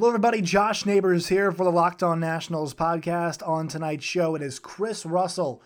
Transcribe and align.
Hello, 0.00 0.08
everybody. 0.08 0.40
Josh 0.40 0.86
Neighbors 0.86 1.28
here 1.28 1.52
for 1.52 1.62
the 1.62 1.70
Locked 1.70 2.02
On 2.02 2.18
Nationals 2.18 2.72
podcast. 2.72 3.46
On 3.46 3.68
tonight's 3.68 4.02
show, 4.02 4.34
it 4.34 4.40
is 4.40 4.58
Chris 4.58 5.04
Russell 5.04 5.60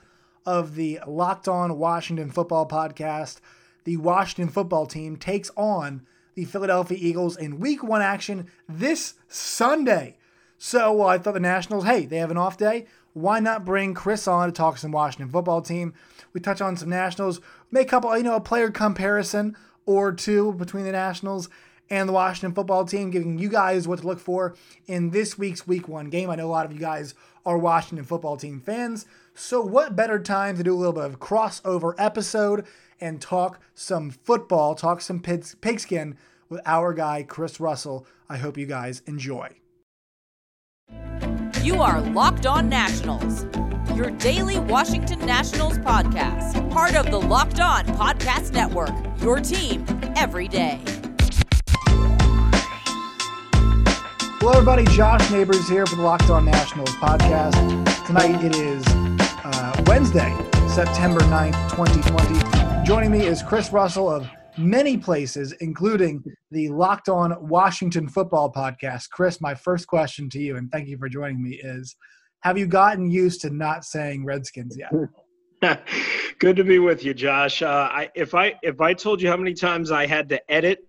of 0.45 0.75
the 0.75 0.99
Locked 1.07 1.47
On 1.47 1.79
Washington 1.79 2.33
Football 2.33 2.67
podcast. 2.67 3.39
The 3.85 3.97
Washington 3.97 4.53
football 4.53 4.87
team 4.87 5.17
takes 5.17 5.53
on 5.57 6.05
the 6.35 6.47
Philadelphia 6.47 6.99
Eagles 7.01 7.37
in 7.37 7.61
week 7.61 7.85
one 7.85 8.03
action 8.03 8.49
this 8.69 9.15
Sunday. 9.29 10.19
So 10.59 11.03
uh, 11.03 11.07
I 11.07 11.19
thought 11.19 11.35
the 11.35 11.39
Nationals, 11.39 11.85
hey, 11.85 12.05
they 12.05 12.17
have 12.17 12.33
an 12.33 12.37
off 12.37 12.59
day. 12.59 12.87
Why 13.13 13.39
not 13.39 13.65
bring 13.65 13.95
Chris 13.95 14.27
on 14.27 14.49
to 14.49 14.53
talk 14.53 14.79
some 14.79 14.91
Washington 14.91 15.31
football 15.31 15.63
team? 15.63 15.95
We 16.33 16.41
touch 16.41 16.61
on 16.61 16.77
some 16.77 16.91
Nationals, 16.91 17.41
make 17.71 17.87
a 17.87 17.91
couple, 17.91 18.17
you 18.17 18.25
know, 18.25 18.35
a 18.35 18.41
player 18.41 18.73
comparison 18.73 19.57
or 19.87 20.11
two 20.11 20.55
between 20.55 20.83
the 20.83 20.91
Nationals 20.91 21.49
and 21.91 22.09
the 22.09 22.13
Washington 22.13 22.55
football 22.55 22.85
team, 22.85 23.11
giving 23.11 23.39
you 23.39 23.49
guys 23.49 23.87
what 23.87 24.01
to 24.01 24.07
look 24.07 24.21
for 24.21 24.55
in 24.87 25.11
this 25.11 25.39
week's 25.39 25.67
week 25.67 25.89
one 25.89 26.11
game. 26.11 26.31
I 26.31 26.37
know 26.37 26.47
a 26.47 26.49
lot 26.49 26.67
of 26.67 26.73
you 26.73 26.79
guys 26.79 27.15
are 27.47 27.59
Washington 27.59 28.05
football 28.05 28.37
team 28.37 28.61
fans. 28.61 29.07
So, 29.35 29.61
what 29.61 29.97
better 29.97 30.19
time 30.19 30.57
to 30.57 30.63
do 30.63 30.75
a 30.75 30.77
little 30.77 30.93
bit 30.93 31.05
of 31.05 31.21
crossover 31.21 31.95
episode 31.99 32.67
and 33.01 33.21
talk 33.21 33.61
some 33.75 34.11
football, 34.11 34.75
talk 34.75 35.01
some 35.01 35.21
pigskin 35.21 36.17
with 36.49 36.61
our 36.65 36.95
guy, 36.95 37.23
Chris 37.23 37.61
Russell? 37.61 38.07
I 38.29 38.37
hope 38.37 38.57
you 38.57 38.67
guys 38.67 39.03
enjoy. 39.07 39.51
You 41.63 41.81
are 41.83 42.01
Locked 42.01 42.47
On 42.47 42.69
Nationals, 42.69 43.47
your 43.97 44.11
daily 44.11 44.59
Washington 44.59 45.25
Nationals 45.27 45.79
podcast, 45.79 46.71
part 46.71 46.95
of 46.95 47.11
the 47.11 47.21
Locked 47.21 47.61
On 47.61 47.85
Podcast 47.87 48.53
Network, 48.53 48.93
your 49.21 49.41
team 49.41 49.85
every 50.17 50.47
day. 50.47 50.81
Hello, 54.47 54.59
everybody. 54.59 54.85
Josh 54.95 55.31
Neighbors 55.31 55.67
here 55.67 55.87
for 55.87 55.97
the 55.97 56.03
Locked 56.03 56.29
On 56.29 56.45
Nationals 56.45 56.91
podcast. 56.97 57.57
Tonight 58.07 58.45
it 58.45 58.55
is 58.55 58.85
uh, 59.43 59.83
Wednesday, 59.87 60.37
September 60.69 61.21
9th, 61.21 61.71
2020. 61.71 62.85
Joining 62.85 63.11
me 63.11 63.25
is 63.25 63.43
Chris 63.43 63.73
Russell 63.73 64.11
of 64.11 64.29
many 64.59 64.99
places, 64.99 65.53
including 65.61 66.23
the 66.51 66.69
Locked 66.69 67.09
On 67.09 67.35
Washington 67.49 68.07
Football 68.07 68.53
podcast. 68.53 69.09
Chris, 69.09 69.41
my 69.41 69.55
first 69.55 69.87
question 69.87 70.29
to 70.29 70.39
you, 70.39 70.57
and 70.57 70.71
thank 70.71 70.89
you 70.89 70.99
for 70.99 71.09
joining 71.09 71.43
me, 71.43 71.59
is 71.65 71.97
Have 72.41 72.59
you 72.59 72.67
gotten 72.67 73.11
used 73.11 73.41
to 73.41 73.51
not 73.51 73.87
saying 73.87 74.27
Redskins 74.27 74.77
yet? 74.77 74.93
Good 76.39 76.57
to 76.57 76.65
be 76.65 76.81
with 76.81 77.03
you, 77.03 77.15
Josh. 77.15 77.63
Uh, 77.63 77.89
I, 77.91 78.11
if 78.15 78.35
I 78.35 78.57
if 78.63 78.83
I 78.83 78.93
told 78.93 79.23
you 79.23 79.31
how 79.31 79.39
many 79.39 79.55
times 79.55 79.91
I 79.91 80.05
had 80.05 80.29
to 80.29 80.53
edit 80.53 80.81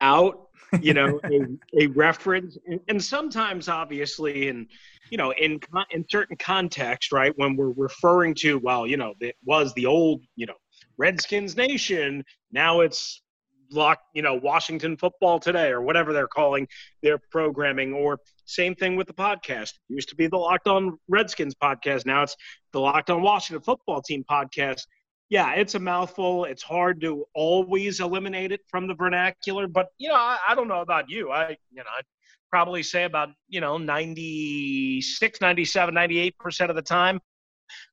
out 0.00 0.43
you 0.80 0.94
know, 0.94 1.20
a, 1.24 1.84
a 1.84 1.86
reference, 1.88 2.56
and, 2.88 3.02
sometimes, 3.02 3.68
obviously, 3.68 4.48
in 4.48 4.66
you 5.10 5.18
know, 5.18 5.32
in 5.32 5.60
in 5.90 6.04
certain 6.08 6.36
context, 6.36 7.12
right, 7.12 7.32
when 7.36 7.56
we're 7.56 7.72
referring 7.76 8.34
to, 8.34 8.58
well, 8.58 8.86
you 8.86 8.96
know, 8.96 9.14
it 9.20 9.36
was 9.44 9.72
the 9.74 9.86
old, 9.86 10.22
you 10.36 10.46
know, 10.46 10.54
Redskins 10.96 11.56
Nation. 11.56 12.24
Now 12.52 12.80
it's 12.80 13.22
lock, 13.70 14.00
you 14.14 14.22
know, 14.22 14.34
Washington 14.34 14.96
Football 14.96 15.40
Today 15.40 15.70
or 15.70 15.80
whatever 15.80 16.12
they're 16.12 16.28
calling 16.28 16.66
their 17.02 17.18
programming. 17.30 17.92
Or 17.92 18.18
same 18.44 18.74
thing 18.74 18.96
with 18.96 19.06
the 19.06 19.14
podcast. 19.14 19.70
It 19.70 19.94
used 19.94 20.08
to 20.10 20.16
be 20.16 20.26
the 20.26 20.36
Locked 20.36 20.68
On 20.68 20.98
Redskins 21.08 21.54
podcast. 21.54 22.06
Now 22.06 22.22
it's 22.22 22.36
the 22.72 22.80
Locked 22.80 23.10
On 23.10 23.22
Washington 23.22 23.62
Football 23.62 24.02
Team 24.02 24.24
podcast 24.30 24.82
yeah, 25.30 25.52
it's 25.54 25.74
a 25.74 25.80
mouthful. 25.80 26.44
It's 26.44 26.62
hard 26.62 27.00
to 27.00 27.24
always 27.34 28.00
eliminate 28.00 28.52
it 28.52 28.60
from 28.68 28.86
the 28.86 28.94
vernacular. 28.94 29.66
But 29.66 29.88
you 29.98 30.08
know, 30.08 30.16
I, 30.16 30.38
I 30.48 30.54
don't 30.54 30.68
know 30.68 30.80
about 30.80 31.08
you. 31.08 31.30
I 31.30 31.56
you 31.70 31.78
know, 31.78 31.90
I'd 31.98 32.04
probably 32.50 32.82
say 32.82 33.04
about 33.04 33.30
you 33.48 33.60
know 33.60 33.78
96, 33.78 35.40
97, 35.40 35.94
98 35.94 36.38
percent 36.38 36.70
of 36.70 36.76
the 36.76 36.82
time, 36.82 37.20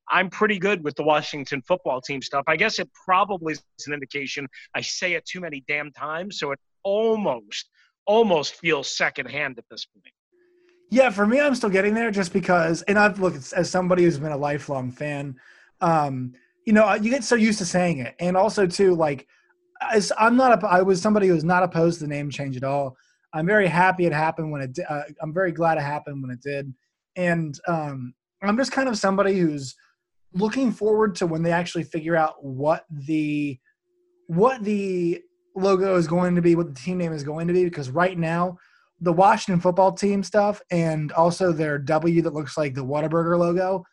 I'm 0.10 0.30
pretty 0.30 0.60
good 0.60 0.84
with 0.84 0.96
the 0.96 1.04
Washington 1.04 1.62
football 1.62 2.02
team 2.02 2.22
stuff. 2.22 2.44
I 2.48 2.58
guess 2.58 2.80
it 2.80 2.90
probably 3.06 3.54
is 3.54 3.64
an 3.88 3.94
indication 3.94 4.48
I 4.76 4.82
say 4.82 5.14
it 5.14 5.26
too 5.26 5.40
many 5.40 5.64
damn 5.68 5.92
times, 5.92 6.40
so 6.40 6.52
it 6.52 6.60
almost 6.84 7.70
almost 8.06 8.56
feels 8.56 8.96
secondhand 8.96 9.58
at 9.58 9.66
this 9.70 9.86
point. 9.86 10.14
Yeah, 10.90 11.10
for 11.10 11.26
me, 11.26 11.40
I'm 11.40 11.56
still 11.56 11.70
getting 11.70 11.94
there 11.94 12.12
just 12.12 12.34
because, 12.34 12.82
and 12.82 13.00
I've 13.00 13.20
looked 13.20 13.54
as 13.54 13.70
somebody 13.70 14.04
who's 14.04 14.20
been 14.20 14.34
a 14.34 14.38
lifelong 14.38 14.92
fan. 14.92 15.38
Um, 15.80 16.34
you 16.66 16.74
know, 16.74 16.94
you 16.94 17.10
get 17.10 17.24
so 17.24 17.36
used 17.36 17.60
to 17.60 17.66
saying 17.66 18.00
it, 18.00 18.16
and 18.20 18.38
also 18.38 18.68
too, 18.68 18.96
like, 18.96 19.28
as 19.92 20.12
I'm 20.18 20.38
not, 20.38 20.64
a, 20.64 20.68
I 20.68 20.82
was 20.82 21.02
somebody 21.02 21.28
who 21.28 21.34
was 21.34 21.44
not 21.44 21.64
opposed 21.64 22.00
to 22.00 22.06
the 22.06 22.10
name 22.10 22.30
change 22.30 22.56
at 22.56 22.64
all. 22.64 22.96
I'm 23.34 23.46
very 23.46 23.68
happy 23.68 24.06
it 24.06 24.14
happened 24.14 24.52
when 24.52 24.62
it. 24.62 24.80
Uh, 24.88 25.04
I'm 25.22 25.34
very 25.34 25.52
glad 25.52 25.78
it 25.78 25.82
happened 25.82 26.22
when 26.22 26.32
it 26.32 26.42
did, 26.42 26.74
and 27.16 27.58
um, 27.68 28.14
I'm 28.42 28.58
just 28.58 28.72
kind 28.72 28.90
of 28.90 28.98
somebody 28.98 29.40
who's 29.40 29.76
looking 30.34 30.72
forward 30.72 31.16
to 31.16 31.28
when 31.28 31.44
they 31.44 31.52
actually 31.52 31.84
figure 31.84 32.16
out 32.16 32.44
what 32.44 32.86
the 32.90 33.60
what 34.28 34.64
the 34.64 35.22
logo 35.56 35.96
is 35.96 36.08
going 36.08 36.36
to 36.36 36.42
be, 36.42 36.56
what 36.56 36.74
the 36.74 36.80
team 36.80 36.98
name 36.98 37.12
is 37.12 37.24
going 37.24 37.48
to 37.48 37.54
be, 37.54 37.66
because 37.66 37.90
right 37.90 38.18
now 38.18 38.58
the 39.02 39.12
Washington 39.12 39.60
football 39.60 39.92
team 39.92 40.24
stuff 40.24 40.62
and 40.72 41.12
also 41.14 41.52
their 41.52 41.78
W 41.78 42.22
that 42.22 42.34
looks 42.34 42.58
like 42.58 42.74
the 42.74 42.86
Whataburger 42.86 43.38
logo, 43.38 43.84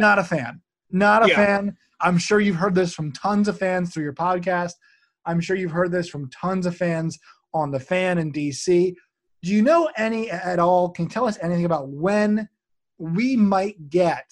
not 0.00 0.18
a 0.18 0.24
fan. 0.24 0.62
Not 0.92 1.24
a 1.24 1.28
yeah. 1.28 1.36
fan. 1.36 1.76
I'm 2.00 2.18
sure 2.18 2.40
you've 2.40 2.56
heard 2.56 2.74
this 2.74 2.94
from 2.94 3.12
tons 3.12 3.48
of 3.48 3.58
fans 3.58 3.92
through 3.92 4.04
your 4.04 4.12
podcast. 4.12 4.72
I'm 5.24 5.40
sure 5.40 5.56
you've 5.56 5.72
heard 5.72 5.92
this 5.92 6.08
from 6.08 6.30
tons 6.30 6.66
of 6.66 6.76
fans 6.76 7.18
on 7.54 7.70
the 7.70 7.80
fan 7.80 8.18
in 8.18 8.32
DC. 8.32 8.94
Do 9.42 9.50
you 9.50 9.62
know 9.62 9.90
any 9.96 10.30
at 10.30 10.58
all? 10.58 10.90
Can 10.90 11.06
you 11.06 11.10
tell 11.10 11.26
us 11.26 11.38
anything 11.42 11.64
about 11.64 11.88
when 11.88 12.48
we 12.98 13.36
might 13.36 13.90
get 13.90 14.30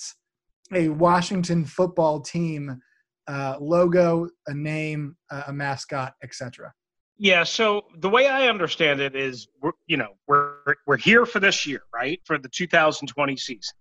a 0.73 0.89
Washington 0.89 1.65
football 1.65 2.21
team 2.21 2.81
uh, 3.27 3.57
logo, 3.61 4.29
a 4.47 4.55
name, 4.55 5.17
a 5.31 5.53
mascot, 5.53 6.15
etc.? 6.23 6.73
Yeah. 7.19 7.45
So 7.45 7.83
the 7.99 8.09
way 8.09 8.29
I 8.29 8.49
understand 8.49 9.01
it 9.01 9.15
is, 9.15 9.49
we're, 9.61 9.73
you 9.87 9.97
know, 9.97 10.13
we're 10.27 10.55
we're 10.87 10.97
here 10.97 11.27
for 11.27 11.39
this 11.39 11.67
year, 11.67 11.83
right? 11.93 12.21
For 12.25 12.39
the 12.39 12.49
2020 12.49 13.37
season. 13.37 13.75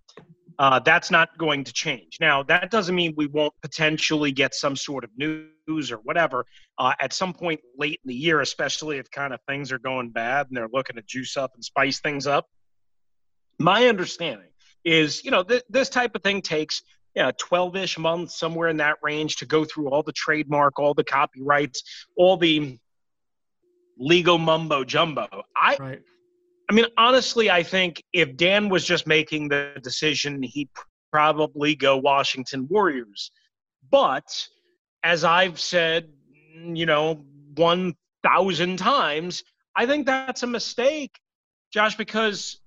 Uh, 0.60 0.78
that's 0.80 1.10
not 1.10 1.38
going 1.38 1.64
to 1.64 1.72
change. 1.72 2.18
Now, 2.20 2.44
that 2.44 2.70
doesn't 2.70 2.94
mean 2.94 3.14
we 3.16 3.28
won't 3.28 3.54
potentially 3.62 4.32
get 4.34 4.54
some 4.54 4.76
sort 4.76 5.06
of 5.06 5.10
news 5.18 5.92
or 5.92 5.98
whatever 6.04 6.46
uh, 6.78 6.94
at 7.00 7.14
some 7.14 7.34
point 7.34 7.62
late 7.78 8.00
in 8.04 8.10
the 8.10 8.16
year, 8.16 8.42
especially 8.42 8.98
if 8.98 9.10
kind 9.10 9.34
of 9.34 9.40
things 9.48 9.72
are 9.72 9.80
going 9.80 10.10
bad 10.10 10.48
and 10.48 10.58
they're 10.58 10.68
looking 10.72 10.98
to 10.98 11.02
juice 11.02 11.38
up 11.38 11.52
and 11.56 11.64
spice 11.64 12.02
things 12.02 12.28
up. 12.28 12.46
My 13.58 13.88
understanding 13.88 14.50
is, 14.84 15.24
you 15.24 15.32
know, 15.32 15.44
th- 15.44 15.64
this 15.70 15.88
type 15.88 16.14
of 16.16 16.24
thing 16.24 16.42
takes 16.42 16.82
know, 17.16 17.32
12-ish 17.32 17.98
months, 17.98 18.40
somewhere 18.40 18.70
in 18.70 18.78
that 18.78 18.98
range, 19.02 19.38
to 19.38 19.46
go 19.46 19.66
through 19.66 19.90
all 19.90 20.04
the 20.04 20.14
trademark, 20.14 20.80
all 20.80 20.94
the 20.94 21.04
copyrights, 21.04 21.84
all 22.16 22.38
the 22.38 22.78
legal 23.98 24.38
mumbo 24.38 24.84
jumbo. 24.84 25.28
I 25.56 25.78
right. 25.80 26.02
I 26.70 26.74
mean, 26.74 26.86
honestly, 26.98 27.50
I 27.50 27.64
think 27.64 28.04
if 28.14 28.38
Dan 28.38 28.70
was 28.70 28.86
just 28.86 29.08
making 29.08 29.50
the 29.50 29.74
decision, 29.82 30.44
he'd 30.44 30.70
probably 31.12 31.76
go 31.76 31.98
Washington 31.98 32.68
Warriors. 32.70 33.32
But 33.90 34.48
as 35.04 35.24
I've 35.24 35.60
said, 35.60 36.10
you 36.54 36.86
know, 36.86 37.26
1,000 37.56 38.78
times, 38.78 39.44
I 39.76 39.88
think 39.88 40.06
that's 40.06 40.44
a 40.44 40.48
mistake, 40.48 41.20
Josh, 41.74 41.96
because, 41.96 42.60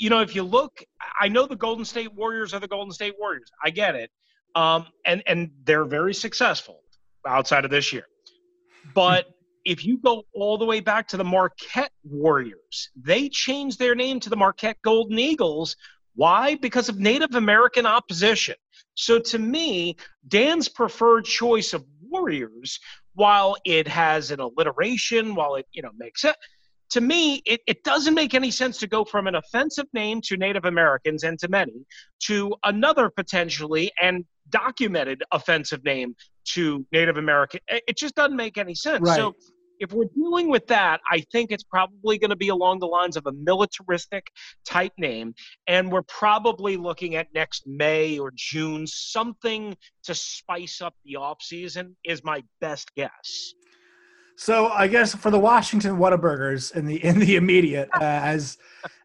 you 0.00 0.10
know, 0.10 0.20
if 0.22 0.34
you 0.34 0.42
look, 0.42 0.82
I 1.20 1.28
know 1.28 1.46
the 1.46 1.54
Golden 1.56 1.84
State 1.84 2.12
Warriors 2.12 2.52
are 2.52 2.58
the 2.58 2.66
Golden 2.66 2.92
State 2.92 3.14
Warriors. 3.16 3.50
I 3.62 3.70
get 3.70 3.94
it. 3.94 4.10
Um, 4.56 4.86
and, 5.04 5.22
and 5.26 5.50
they're 5.64 5.84
very 5.84 6.14
successful 6.14 6.80
outside 7.24 7.64
of 7.64 7.70
this 7.70 7.92
year. 7.92 8.06
But 8.92 9.26
if 9.66 9.84
you 9.84 9.98
go 9.98 10.22
all 10.32 10.56
the 10.56 10.64
way 10.64 10.80
back 10.80 11.08
to 11.08 11.16
the 11.16 11.24
Marquette 11.24 11.92
Warriors, 12.04 12.90
they 12.96 13.28
changed 13.28 13.78
their 13.78 13.94
name 13.94 14.20
to 14.20 14.30
the 14.30 14.36
Marquette 14.36 14.80
Golden 14.82 15.18
Eagles. 15.18 15.76
Why? 16.14 16.54
Because 16.54 16.88
of 16.88 16.98
Native 16.98 17.34
American 17.34 17.84
opposition. 17.84 18.54
So 18.94 19.18
to 19.18 19.38
me, 19.38 19.96
Dan's 20.28 20.68
preferred 20.68 21.24
choice 21.24 21.74
of 21.74 21.84
Warriors, 22.08 22.78
while 23.14 23.56
it 23.64 23.88
has 23.88 24.30
an 24.30 24.40
alliteration, 24.40 25.34
while 25.34 25.56
it 25.56 25.66
you 25.72 25.82
know 25.82 25.90
makes 25.98 26.24
it 26.24 26.36
to 26.90 27.00
me, 27.00 27.42
it, 27.44 27.60
it 27.66 27.82
doesn't 27.82 28.14
make 28.14 28.34
any 28.34 28.50
sense 28.50 28.78
to 28.78 28.86
go 28.86 29.04
from 29.04 29.26
an 29.26 29.34
offensive 29.34 29.86
name 29.92 30.20
to 30.22 30.36
Native 30.36 30.64
Americans 30.64 31.24
and 31.24 31.38
to 31.40 31.48
many 31.48 31.84
to 32.20 32.54
another 32.64 33.10
potentially 33.10 33.90
and 34.00 34.24
documented 34.50 35.24
offensive 35.32 35.84
name 35.84 36.14
to 36.44 36.86
Native 36.92 37.16
American. 37.16 37.60
It 37.68 37.96
just 37.96 38.14
doesn't 38.14 38.36
make 38.36 38.56
any 38.56 38.74
sense. 38.74 39.00
Right. 39.02 39.16
So 39.16 39.34
if 39.80 39.92
we're 39.92 40.08
dealing 40.14 40.48
with 40.48 40.66
that, 40.68 41.00
I 41.10 41.20
think 41.32 41.50
it's 41.50 41.64
probably 41.64 42.18
going 42.18 42.30
to 42.30 42.36
be 42.36 42.48
along 42.48 42.80
the 42.80 42.86
lines 42.86 43.16
of 43.16 43.26
a 43.26 43.32
militaristic 43.32 44.26
type 44.64 44.92
name. 44.98 45.34
And 45.66 45.90
we're 45.90 46.02
probably 46.02 46.76
looking 46.76 47.16
at 47.16 47.28
next 47.34 47.66
May 47.66 48.18
or 48.18 48.32
June, 48.34 48.86
something 48.86 49.76
to 50.04 50.14
spice 50.14 50.80
up 50.80 50.94
the 51.04 51.16
off 51.16 51.42
season 51.42 51.96
is 52.04 52.24
my 52.24 52.42
best 52.60 52.94
guess. 52.94 53.54
So 54.38 54.68
I 54.68 54.86
guess 54.86 55.14
for 55.14 55.30
the 55.30 55.38
Washington 55.38 55.96
Whataburgers 55.96 56.74
in 56.76 56.86
the 56.86 57.02
in 57.02 57.18
the 57.18 57.36
immediate 57.36 57.88
uh, 57.94 58.04
as 58.04 58.58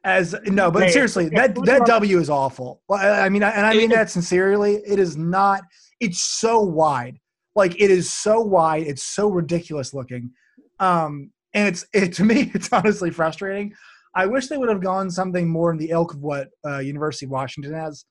as 0.04 0.36
no, 0.46 0.70
but 0.70 0.92
seriously, 0.92 1.30
that 1.30 1.56
that 1.64 1.86
W 1.86 2.20
is 2.20 2.30
awful. 2.30 2.82
I 2.92 3.30
mean, 3.30 3.42
and 3.42 3.66
I 3.66 3.74
mean 3.74 3.90
that 3.92 4.10
sincerely. 4.10 4.82
It 4.86 5.00
is 5.00 5.16
not. 5.16 5.62
It's 6.02 6.22
so 6.22 6.60
wide. 6.60 7.18
Like 7.56 7.80
it 7.80 7.90
is 7.90 8.12
so 8.12 8.42
wide. 8.42 8.84
It's 8.88 9.04
so 9.04 9.30
ridiculous 9.30 9.94
looking. 9.94 10.32
Um, 10.82 11.32
and 11.54 11.68
it's 11.68 11.86
it 11.94 12.12
to 12.14 12.26
me, 12.26 12.52
it's 12.54 12.72
honestly 12.74 13.12
frustrating. 13.12 13.74
I 14.14 14.26
wish 14.26 14.48
they 14.48 14.58
would 14.58 14.68
have 14.68 14.82
gone 14.82 15.10
something 15.10 15.48
more 15.48 15.72
in 15.72 15.78
the 15.78 15.92
ilk 15.92 16.14
of 16.14 16.22
what 16.22 16.50
uh, 16.68 16.80
University 16.80 17.26
of 17.26 17.32
Washington 17.32 17.74
has. 17.74 18.04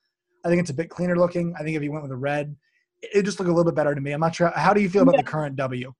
I 0.46 0.48
think 0.48 0.60
it's 0.60 0.70
a 0.70 0.74
bit 0.74 0.88
cleaner 0.88 1.18
looking. 1.18 1.54
I 1.58 1.62
think 1.62 1.76
if 1.76 1.82
you 1.82 1.92
went 1.92 2.02
with 2.02 2.12
a 2.12 2.16
red, 2.16 2.56
it 3.02 3.10
it 3.16 3.22
just 3.24 3.38
look 3.38 3.48
a 3.48 3.50
little 3.50 3.70
bit 3.70 3.74
better 3.76 3.94
to 3.94 4.00
me. 4.00 4.12
I'm 4.12 4.20
not 4.20 4.34
sure. 4.34 4.50
How 4.56 4.72
do 4.72 4.80
you 4.80 4.88
feel 4.88 5.02
about 5.02 5.16
the 5.16 5.22
current 5.22 5.56
W? 5.56 5.92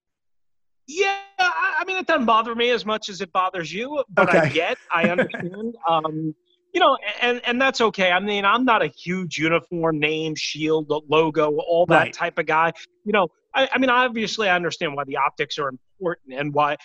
Yeah, 0.87 1.19
I, 1.39 1.77
I 1.81 1.85
mean, 1.85 1.99
it 1.99 2.07
doesn't 2.07 2.25
bother 2.25 2.55
me 2.55 2.71
as 2.71 2.87
much 2.87 3.11
as 3.11 3.21
it 3.21 3.31
bothers 3.33 3.73
you, 3.73 4.03
but 4.09 4.31
I 4.31 4.49
get, 4.49 4.79
I 4.93 5.09
understand. 5.09 5.75
um, 5.89 6.35
you 6.73 6.81
know, 6.81 6.97
and 7.21 7.41
and 7.45 7.61
that's 7.61 7.81
okay. 7.81 8.11
I 8.11 8.21
mean, 8.21 8.45
I'm 8.45 8.65
not 8.65 8.83
a 8.83 8.87
huge 8.87 9.39
uniform 9.39 9.99
name, 9.99 10.35
shield, 10.35 10.91
logo, 11.09 11.57
all 11.59 11.85
that 11.87 11.95
Right. 11.95 12.13
type 12.13 12.39
of 12.39 12.47
guy. 12.47 12.73
You 13.05 13.13
know, 13.13 13.29
I, 13.55 13.69
I 13.73 13.79
mean, 13.79 13.91
obviously, 13.91 14.49
I 14.49 14.57
understand 14.57 14.95
why 14.95 15.05
the 15.05 15.17
optics 15.17 15.59
are 15.59 15.69
important 15.69 15.90
and 16.33 16.53
why 16.55 16.77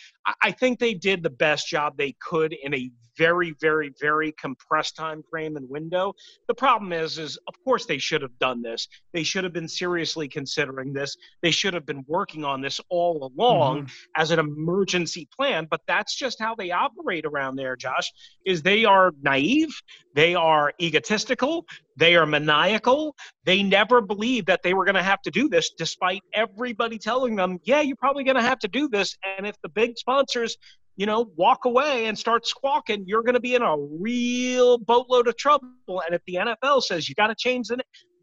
I, 0.42 0.52
think 0.52 0.80
they 0.80 0.94
did 0.94 1.24
the 1.24 1.30
best 1.30 1.68
job 1.68 1.98
they 1.98 2.16
could 2.22 2.54
in 2.54 2.74
a 2.74 2.90
very, 3.18 3.56
very, 3.62 3.94
very 4.00 4.34
compressed 4.34 4.96
time 4.96 5.24
frame 5.30 5.56
and 5.56 5.70
window. 5.70 6.14
The 6.48 6.54
problem 6.54 6.92
is, 6.92 7.18
is 7.18 7.38
of 7.48 7.54
course 7.64 7.86
they 7.86 7.98
should 7.98 8.22
have 8.22 8.38
done 8.40 8.62
this. 8.62 8.88
They 9.14 9.24
should 9.24 9.44
have 9.44 9.54
been 9.54 9.68
seriously 9.70 10.28
considering 10.28 10.92
this. 10.94 11.16
They 11.42 11.52
should 11.52 11.74
have 11.74 11.86
been 11.86 12.04
working 12.08 12.44
on 12.44 12.62
this 12.62 12.82
all 12.90 13.32
along 13.38 13.84
Mhm. 13.84 13.92
as 14.18 14.32
an 14.32 14.40
emergency 14.40 15.28
plan 15.36 15.68
but 15.70 15.82
that's 15.88 16.16
just 16.16 16.40
how 16.40 16.56
they 16.56 16.72
operate 16.72 17.26
around 17.26 17.56
there 17.56 17.76
josh 17.76 18.12
is 18.46 18.62
they 18.62 18.86
are 18.86 19.12
naive 19.22 19.74
they 20.14 20.34
are 20.36 20.74
egotistical 20.82 21.66
they 21.98 22.16
are 22.16 22.26
maniacal 22.26 23.16
they 23.46 23.62
never 23.62 24.02
believed 24.02 24.48
that 24.48 24.62
they 24.64 24.74
were 24.74 24.86
going 24.86 24.96
to 24.96 25.04
have 25.04 25.22
to 25.22 25.32
do 25.32 25.48
this 25.50 25.72
despite 25.78 26.22
everybody 26.34 26.98
telling 26.98 27.36
them 27.36 27.60
yeah 27.64 27.82
you're 27.82 27.96
probably 27.98 28.24
going 28.24 28.36
to 28.36 28.42
have 28.42 28.60
to 28.60 28.68
do 28.68 28.88
this 28.88 29.05
and 29.38 29.46
if 29.46 29.56
the 29.62 29.69
big 29.69 29.98
sponsors 29.98 30.57
you 30.98 31.06
know 31.06 31.30
walk 31.36 31.66
away 31.66 32.06
and 32.07 32.18
start 32.18 32.48
squawking 32.48 33.04
you're 33.06 33.24
going 33.24 33.34
to 33.34 33.40
be 33.40 33.56
in 33.56 33.62
a 33.62 33.75
real 34.00 34.78
boatload 34.78 35.28
of 35.28 35.36
trouble 35.38 35.69
and 36.06 36.13
if 36.13 36.22
the 36.28 36.36
nfl 36.36 36.81
says 36.81 37.07
you 37.10 37.16
got 37.16 37.28
to 37.28 37.36
change 37.36 37.68
the 37.68 37.78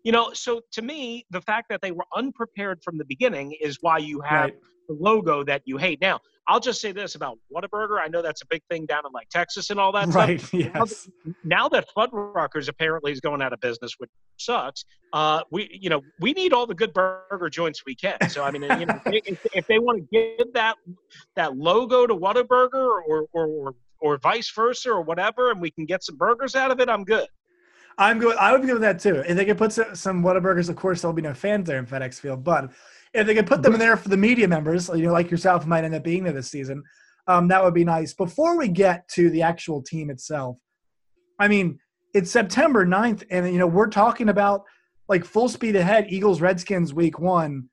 you 0.04 0.12
know 0.12 0.30
so 0.32 0.60
to 0.70 0.82
me 0.82 1.24
the 1.30 1.40
fact 1.42 1.66
that 1.68 1.80
they 1.82 1.92
were 1.92 2.06
unprepared 2.16 2.80
from 2.82 2.96
the 2.98 3.04
beginning 3.04 3.52
is 3.60 3.78
why 3.80 3.98
you 3.98 4.20
have 4.20 4.50
Right. 4.50 4.54
the 4.88 4.94
logo 4.94 5.44
that 5.44 5.62
you 5.64 5.76
hate. 5.76 6.00
Now, 6.00 6.18
I'll 6.48 6.60
just 6.60 6.80
say 6.80 6.92
this 6.92 7.14
about 7.14 7.38
Whataburger. 7.54 7.98
I 8.02 8.08
know 8.08 8.20
that's 8.20 8.42
a 8.42 8.46
big 8.46 8.62
thing 8.68 8.86
down 8.86 9.02
in 9.06 9.12
like 9.12 9.28
Texas 9.28 9.70
and 9.70 9.78
all 9.78 9.92
that 9.92 10.08
stuff. 10.08 10.28
Right. 10.28 10.52
Yes. 10.52 11.08
Now 11.44 11.68
that 11.68 11.88
Fuddruckers 11.96 12.68
apparently 12.68 13.12
is 13.12 13.20
going 13.20 13.40
out 13.42 13.52
of 13.52 13.60
business, 13.60 13.94
which 13.98 14.10
sucks, 14.38 14.84
uh, 15.12 15.42
we 15.50 15.68
you 15.80 15.88
know 15.88 16.00
we 16.20 16.32
need 16.32 16.52
all 16.52 16.66
the 16.66 16.74
good 16.74 16.92
burger 16.92 17.48
joints 17.48 17.84
we 17.86 17.94
can. 17.94 18.16
So 18.28 18.42
I 18.42 18.50
mean, 18.50 18.62
you 18.62 18.86
know, 18.86 19.00
if, 19.06 19.46
if 19.54 19.66
they 19.66 19.78
want 19.78 19.98
to 19.98 20.36
give 20.38 20.52
that 20.54 20.76
that 21.36 21.56
logo 21.56 22.06
to 22.06 22.14
Whataburger 22.14 22.74
or 22.74 23.26
or, 23.32 23.46
or 23.46 23.74
or 24.00 24.18
vice 24.18 24.50
versa 24.50 24.90
or 24.90 25.02
whatever, 25.02 25.50
and 25.50 25.60
we 25.60 25.70
can 25.70 25.84
get 25.86 26.02
some 26.02 26.16
burgers 26.16 26.56
out 26.56 26.70
of 26.70 26.80
it, 26.80 26.88
I'm 26.88 27.04
good. 27.04 27.28
I'm 27.98 28.18
good. 28.18 28.36
I 28.36 28.52
would 28.52 28.62
be 28.62 28.66
good 28.66 28.74
with 28.74 28.82
that 28.82 28.98
too. 28.98 29.22
If 29.26 29.36
they 29.36 29.44
could 29.44 29.58
put 29.58 29.72
some, 29.72 29.94
some 29.94 30.22
Whataburgers, 30.22 30.68
of 30.68 30.76
course, 30.76 31.02
there'll 31.02 31.12
be 31.12 31.22
no 31.22 31.34
fans 31.34 31.66
there 31.66 31.78
in 31.78 31.86
FedEx 31.86 32.18
Field. 32.20 32.42
But 32.42 32.70
if 33.14 33.26
they 33.26 33.34
could 33.34 33.46
put 33.46 33.62
them 33.62 33.74
in 33.74 33.80
there 33.80 33.96
for 33.96 34.08
the 34.08 34.16
media 34.16 34.48
members, 34.48 34.88
you 34.88 35.02
know, 35.02 35.12
like 35.12 35.30
yourself, 35.30 35.66
might 35.66 35.84
end 35.84 35.94
up 35.94 36.02
being 36.02 36.24
there 36.24 36.32
this 36.32 36.50
season, 36.50 36.82
um, 37.26 37.48
that 37.48 37.62
would 37.62 37.74
be 37.74 37.84
nice. 37.84 38.14
Before 38.14 38.56
we 38.56 38.68
get 38.68 39.06
to 39.08 39.30
the 39.30 39.42
actual 39.42 39.82
team 39.82 40.10
itself, 40.10 40.56
I 41.38 41.48
mean, 41.48 41.78
it's 42.14 42.30
September 42.30 42.86
9th, 42.86 43.24
and 43.30 43.50
you 43.52 43.58
know, 43.58 43.66
we're 43.66 43.88
talking 43.88 44.28
about 44.28 44.64
like 45.08 45.24
full 45.24 45.48
speed 45.48 45.76
ahead. 45.76 46.06
Eagles 46.08 46.40
Redskins 46.40 46.94
week 46.94 47.18
one. 47.18 47.68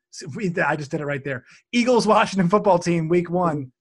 I 0.66 0.76
just 0.76 0.92
did 0.92 1.02
it 1.02 1.06
right 1.06 1.24
there. 1.24 1.46
Eagles 1.72 2.08
Washington 2.08 2.50
football 2.50 2.80
team 2.80 3.08
week 3.08 3.30
one. 3.30 3.72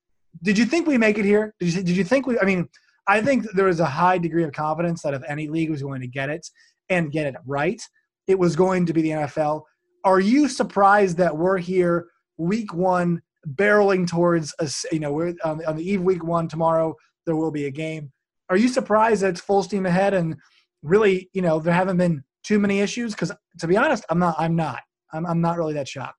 Did 0.42 0.58
you 0.58 0.66
think 0.66 0.86
we 0.86 0.98
make 0.98 1.18
it 1.18 1.24
here? 1.24 1.54
Did 1.58 1.74
you, 1.74 1.82
did 1.82 1.96
you 1.96 2.04
think 2.04 2.26
we? 2.26 2.38
I 2.38 2.44
mean, 2.44 2.68
I 3.06 3.22
think 3.22 3.46
there 3.54 3.64
was 3.64 3.80
a 3.80 3.86
high 3.86 4.18
degree 4.18 4.44
of 4.44 4.52
confidence 4.52 5.02
that 5.02 5.14
if 5.14 5.22
any 5.26 5.48
league 5.48 5.70
was 5.70 5.82
going 5.82 6.02
to 6.02 6.06
get 6.06 6.28
it 6.28 6.46
and 6.90 7.10
get 7.10 7.26
it 7.26 7.34
right, 7.46 7.80
it 8.26 8.38
was 8.38 8.54
going 8.54 8.86
to 8.86 8.92
be 8.92 9.02
the 9.02 9.10
NFL. 9.10 9.62
Are 10.04 10.20
you 10.20 10.48
surprised 10.48 11.16
that 11.18 11.36
we're 11.36 11.58
here 11.58 12.08
week 12.36 12.72
one, 12.72 13.22
barreling 13.46 14.06
towards 14.06 14.54
a 14.60 14.70
you 14.92 15.00
know, 15.00 15.12
we're 15.12 15.34
on, 15.44 15.64
on 15.66 15.76
the 15.76 15.88
eve 15.88 16.00
of 16.00 16.04
week 16.06 16.24
one 16.24 16.48
tomorrow, 16.48 16.94
there 17.26 17.36
will 17.36 17.50
be 17.50 17.66
a 17.66 17.70
game. 17.70 18.12
Are 18.50 18.56
you 18.56 18.68
surprised 18.68 19.22
that 19.22 19.30
it's 19.30 19.40
full 19.40 19.62
steam 19.62 19.86
ahead 19.86 20.14
and 20.14 20.36
really, 20.82 21.28
you 21.32 21.42
know, 21.42 21.58
there 21.58 21.74
haven't 21.74 21.96
been 21.98 22.24
too 22.44 22.58
many 22.58 22.80
issues? 22.80 23.12
Because 23.12 23.32
to 23.58 23.66
be 23.66 23.76
honest, 23.76 24.04
I'm 24.08 24.18
not, 24.18 24.36
I'm 24.38 24.56
not, 24.56 24.80
I'm, 25.12 25.26
I'm 25.26 25.40
not 25.40 25.58
really 25.58 25.74
that 25.74 25.88
shocked. 25.88 26.16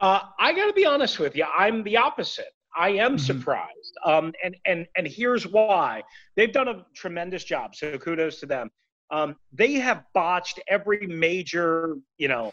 Uh, 0.00 0.20
I 0.38 0.52
got 0.52 0.66
to 0.66 0.72
be 0.72 0.84
honest 0.86 1.18
with 1.18 1.36
you. 1.36 1.44
I'm 1.56 1.82
the 1.84 1.96
opposite. 1.96 2.48
I 2.74 2.90
am 2.90 3.16
Mhm. 3.16 3.20
surprised, 3.20 3.94
um, 4.06 4.32
and 4.42 4.56
and 4.64 4.86
and 4.96 5.06
here's 5.06 5.46
why. 5.46 6.02
They've 6.36 6.50
done 6.52 6.68
a 6.68 6.86
tremendous 6.96 7.44
job. 7.44 7.74
So 7.74 7.98
kudos 7.98 8.40
to 8.40 8.46
them. 8.46 8.70
Um, 9.10 9.36
they 9.52 9.74
have 9.74 10.04
botched 10.14 10.58
every 10.68 11.06
major, 11.06 11.96
you 12.16 12.28
know, 12.28 12.50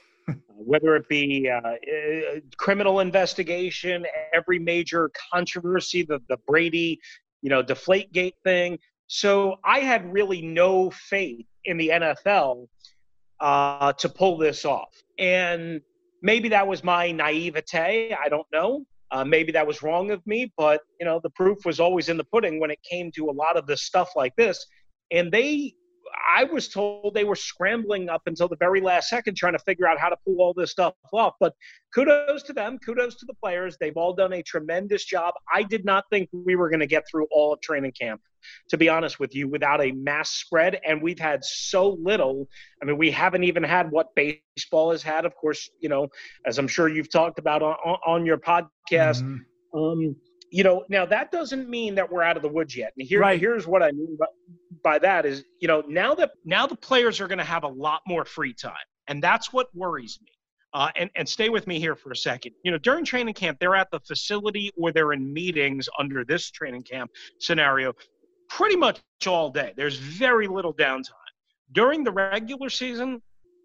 whether 0.47 0.95
it 0.95 1.07
be 1.07 1.49
uh, 1.49 1.57
uh, 1.57 2.39
criminal 2.57 2.99
investigation, 2.99 4.05
every 4.33 4.59
major 4.59 5.11
controversy, 5.33 6.03
the 6.03 6.19
the 6.29 6.37
Brady, 6.47 6.99
you 7.41 7.49
know, 7.49 7.63
Deflategate 7.63 8.33
thing. 8.43 8.79
So 9.07 9.55
I 9.63 9.79
had 9.79 10.11
really 10.11 10.41
no 10.41 10.91
faith 10.91 11.47
in 11.65 11.77
the 11.77 11.89
NFL 11.89 12.67
uh, 13.39 13.93
to 13.93 14.09
pull 14.09 14.37
this 14.37 14.65
off, 14.65 14.93
and 15.17 15.81
maybe 16.21 16.49
that 16.49 16.67
was 16.67 16.83
my 16.83 17.11
naivete. 17.11 18.13
I 18.13 18.29
don't 18.29 18.47
know. 18.51 18.85
Uh, 19.11 19.23
maybe 19.25 19.51
that 19.51 19.65
was 19.65 19.81
wrong 19.81 20.11
of 20.11 20.25
me, 20.27 20.51
but 20.55 20.81
you 20.99 21.05
know, 21.05 21.19
the 21.23 21.31
proof 21.31 21.65
was 21.65 21.79
always 21.79 22.09
in 22.09 22.17
the 22.17 22.23
pudding 22.23 22.59
when 22.59 22.69
it 22.69 22.79
came 22.89 23.11
to 23.11 23.29
a 23.29 23.31
lot 23.31 23.57
of 23.57 23.65
this 23.65 23.83
stuff 23.83 24.09
like 24.15 24.35
this. 24.35 24.65
And 25.11 25.31
they, 25.31 25.73
I 26.15 26.43
was 26.45 26.69
told 26.69 27.13
they 27.13 27.23
were 27.23 27.35
scrambling 27.35 28.09
up 28.09 28.23
until 28.25 28.47
the 28.47 28.55
very 28.57 28.81
last 28.81 29.09
second 29.09 29.35
trying 29.35 29.53
to 29.53 29.59
figure 29.59 29.87
out 29.87 29.99
how 29.99 30.09
to 30.09 30.17
pull 30.25 30.41
all 30.41 30.53
this 30.53 30.71
stuff 30.71 30.93
off. 31.13 31.35
But 31.39 31.53
kudos 31.93 32.43
to 32.43 32.53
them, 32.53 32.77
kudos 32.79 33.15
to 33.17 33.25
the 33.25 33.33
players. 33.35 33.77
They've 33.79 33.95
all 33.95 34.13
done 34.13 34.33
a 34.33 34.43
tremendous 34.43 35.05
job. 35.05 35.33
I 35.53 35.63
did 35.63 35.85
not 35.85 36.05
think 36.09 36.29
we 36.31 36.55
were 36.55 36.69
going 36.69 36.79
to 36.79 36.87
get 36.87 37.05
through 37.09 37.27
all 37.31 37.53
of 37.53 37.61
training 37.61 37.93
camp, 37.99 38.21
to 38.69 38.77
be 38.77 38.89
honest 38.89 39.19
with 39.19 39.35
you, 39.35 39.47
without 39.47 39.83
a 39.83 39.91
mass 39.91 40.31
spread. 40.31 40.79
And 40.85 41.01
we've 41.01 41.19
had 41.19 41.43
so 41.43 41.97
little. 42.01 42.47
I 42.81 42.85
mean, 42.85 42.97
we 42.97 43.11
haven't 43.11 43.43
even 43.43 43.63
had 43.63 43.91
what 43.91 44.07
baseball 44.15 44.91
has 44.91 45.03
had. 45.03 45.25
Of 45.25 45.35
course, 45.35 45.69
you 45.79 45.89
know, 45.89 46.07
as 46.45 46.57
I'm 46.57 46.67
sure 46.67 46.89
you've 46.89 47.11
talked 47.11 47.39
about 47.39 47.61
on, 47.61 47.75
on, 48.05 48.25
your 48.25 48.37
podcast. 48.37 49.23
Mhm. 49.23 49.39
Um, 49.73 50.15
you 50.51 50.63
know, 50.63 50.83
now 50.89 51.05
that 51.05 51.31
doesn't 51.31 51.69
mean 51.69 51.95
that 51.95 52.11
we're 52.11 52.23
out 52.23 52.35
of 52.37 52.43
the 52.43 52.49
woods 52.49 52.75
yet. 52.75 52.93
And 52.97 53.07
here, 53.07 53.19
Right. 53.19 53.39
here's 53.39 53.67
what 53.67 53.83
I 53.83 53.91
mean 53.91 54.17
by, 54.17 54.25
by 54.83 54.99
that 54.99 55.25
is, 55.25 55.43
you 55.59 55.67
know, 55.67 55.83
now 55.87 56.15
that 56.15 56.31
now 56.45 56.65
the 56.65 56.75
players 56.75 57.19
are 57.19 57.27
going 57.27 57.37
to 57.39 57.43
have 57.43 57.63
a 57.63 57.67
lot 57.67 58.01
more 58.07 58.25
free 58.25 58.53
time, 58.53 58.73
and 59.07 59.21
that's 59.21 59.53
what 59.53 59.67
worries 59.75 60.19
me. 60.21 60.31
Uh, 60.73 60.91
and 60.95 61.09
and 61.15 61.27
stay 61.27 61.49
with 61.49 61.65
me 61.65 61.79
here 61.79 61.95
for 61.95 62.11
a 62.11 62.15
second. 62.15 62.53
You 62.63 62.71
know, 62.71 62.77
during 62.77 63.03
training 63.03 63.33
camp, 63.33 63.57
they're 63.59 63.75
at 63.75 63.89
the 63.91 63.99
facility 64.01 64.71
or 64.77 64.91
they're 64.91 65.13
in 65.13 65.33
meetings 65.33 65.89
under 65.97 66.23
this 66.23 66.51
training 66.51 66.83
camp 66.83 67.09
scenario, 67.39 67.93
pretty 68.49 68.75
much 68.75 68.99
all 69.25 69.49
day. 69.49 69.73
There's 69.75 69.97
very 69.97 70.47
little 70.47 70.73
downtime. 70.73 71.13
During 71.71 72.03
the 72.03 72.11
regular 72.11 72.69
season, 72.69 73.21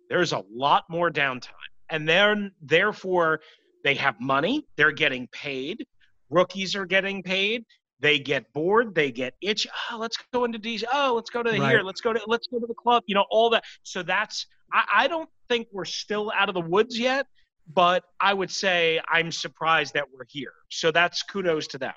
there's 0.09 0.33
a 0.33 0.43
lot 0.51 0.85
more 0.89 1.11
downtime, 1.11 1.53
and 1.91 2.09
then 2.09 2.53
therefore 2.63 3.41
they 3.85 3.95
have 3.97 4.19
money. 4.19 4.67
They're 4.77 4.93
getting 4.93 5.29
paid 5.29 5.87
rookies 6.35 6.75
are 6.75 6.87
getting 6.87 7.23
paid. 7.23 7.65
They 8.01 8.19
get 8.19 8.53
bored. 8.53 8.95
They 8.95 9.11
get 9.11 9.35
itch 9.41 9.67
oh 9.91 9.99
let's 9.99 10.19
go 10.33 10.45
into 10.45 10.59
dc 10.59 10.85
oh 10.93 11.13
let's 11.15 11.31
go 11.31 11.43
to 11.43 11.53
here. 11.53 11.83
Let's 11.83 12.01
go 12.01 12.13
to 12.13 12.21
let's 12.27 12.47
go 12.49 12.59
to 12.59 12.67
the 12.67 12.75
club. 12.75 13.03
You 13.07 13.15
know 13.15 13.25
all 13.31 13.51
that. 13.51 13.65
So 13.83 14.03
that's 14.03 14.47
I, 14.73 14.85
I 14.95 15.09
don't 15.09 15.29
think 15.49 15.69
we're 15.73 15.85
still 15.85 16.33
out 16.37 16.49
of 16.49 16.55
the 16.55 16.61
woods 16.61 16.99
yet 16.99 17.27
but 17.73 18.05
i 18.21 18.35
would 18.35 18.51
say 18.51 19.01
i'm 19.09 19.33
surprised 19.33 19.95
that 19.95 20.05
we're 20.13 20.27
here. 20.29 20.53
So 20.69 20.91
that's 20.91 21.23
kudos 21.23 21.67
to 21.69 21.79
them. 21.79 21.95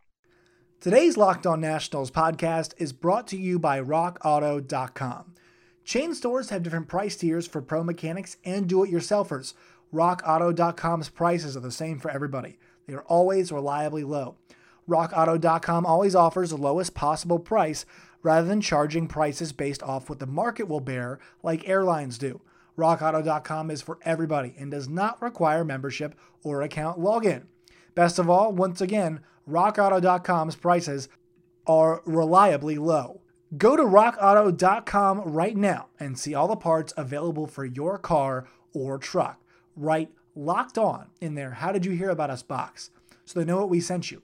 Today's 0.80 1.18
Locked 1.18 1.48
On 1.48 1.60
Nationals 1.60 2.12
podcast 2.12 2.74
is 2.78 2.94
brought 2.94 3.26
to 3.30 3.38
you 3.38 3.58
by 3.58 3.82
RockAuto.com. 3.82 5.34
Chain 5.84 6.14
stores 6.14 6.52
have 6.52 6.62
different 6.62 6.88
price 6.88 7.16
tiers 7.16 7.48
for 7.48 7.62
pro 7.62 7.84
mechanics 7.84 8.38
and 8.46 8.68
do 8.68 8.84
it 8.84 8.92
yourselfers. 8.92 9.56
RockAuto.com's 9.92 11.10
prices 11.10 11.58
are 11.58 11.62
the 11.62 11.72
same 11.72 11.98
for 11.98 12.12
everybody, 12.12 12.60
they 12.88 12.94
are 12.94 13.04
always 13.04 13.52
reliably 13.52 14.04
low. 14.04 14.36
RockAuto.com 14.90 15.86
always 15.86 16.16
offers 16.16 16.50
the 16.50 16.58
lowest 16.58 16.94
possible 16.94 17.40
price 17.40 17.86
rather 18.24 18.48
than 18.48 18.62
charging 18.62 19.08
prices 19.08 19.52
based 19.52 19.84
off 19.84 20.10
what 20.10 20.20
the 20.20 20.26
market 20.26 20.68
will 20.68 20.80
bear, 20.80 21.20
like 21.44 21.68
airlines 21.68 22.18
do. 22.18 22.42
RockAuto.com 22.78 23.70
is 23.70 23.82
for 23.82 24.00
everybody 24.04 24.56
and 24.58 24.72
does 24.72 24.88
not 24.88 25.22
require 25.22 25.66
membership 25.66 26.16
or 26.44 26.62
account 26.62 27.00
login. 27.00 27.44
Best 27.96 28.20
of 28.20 28.30
all, 28.30 28.52
once 28.52 28.80
again, 28.80 29.22
rockauto.com's 29.50 30.56
prices 30.56 31.10
are 31.66 32.02
reliably 32.06 32.78
low. 32.78 33.22
Go 33.58 33.76
to 33.76 33.84
rockauto.com 33.84 35.22
right 35.22 35.56
now 35.56 35.88
and 36.00 36.20
see 36.20 36.36
all 36.36 36.48
the 36.48 36.56
parts 36.56 36.94
available 36.96 37.48
for 37.48 37.66
your 37.66 37.98
car 37.98 38.48
or 38.74 38.98
truck. 38.98 39.42
Right 39.76 40.12
locked 40.38 40.78
on 40.78 41.08
in 41.20 41.36
their 41.36 41.52
How 41.52 41.72
Did 41.72 41.86
You 41.86 41.92
Hear 41.92 42.10
About 42.10 42.30
Us 42.30 42.44
box 42.44 42.92
so 43.26 43.40
they 43.40 43.46
know 43.46 43.58
what 43.58 43.70
we 43.70 43.82
sent 43.82 44.12
you. 44.12 44.22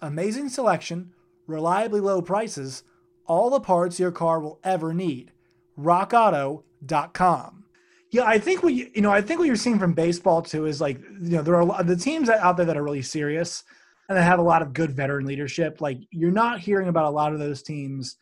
Amazing 0.00 0.48
selection, 0.48 1.12
reliably 1.46 2.00
low 2.00 2.22
prices, 2.22 2.82
all 3.26 3.50
the 3.50 3.60
parts 3.60 4.00
your 4.00 4.10
car 4.10 4.40
will 4.40 4.58
ever 4.64 4.92
need. 4.92 5.32
rockauto.com. 5.78 7.64
Yeah, 8.10 8.24
I 8.24 8.38
think 8.40 8.64
what 8.64 8.74
you, 8.74 8.90
you 8.92 9.02
know, 9.02 9.12
I 9.12 9.20
think 9.20 9.38
what 9.38 9.46
you're 9.46 9.54
seeing 9.54 9.78
from 9.78 9.92
baseball 9.92 10.42
too 10.42 10.66
is 10.66 10.80
like, 10.80 11.00
you 11.20 11.36
know, 11.36 11.42
there 11.42 11.54
are 11.54 11.60
a 11.60 11.64
lot, 11.64 11.86
the 11.86 11.94
teams 11.94 12.28
out 12.28 12.56
there 12.56 12.66
that 12.66 12.76
are 12.76 12.82
really 12.82 13.02
serious 13.02 13.62
and 14.08 14.18
that 14.18 14.24
have 14.24 14.40
a 14.40 14.42
lot 14.42 14.62
of 14.62 14.72
good 14.72 14.90
veteran 14.90 15.26
leadership. 15.26 15.80
Like 15.80 15.98
you're 16.10 16.32
not 16.32 16.58
hearing 16.58 16.88
about 16.88 17.04
a 17.04 17.10
lot 17.10 17.32
of 17.32 17.38
those 17.38 17.62
teams 17.62 18.16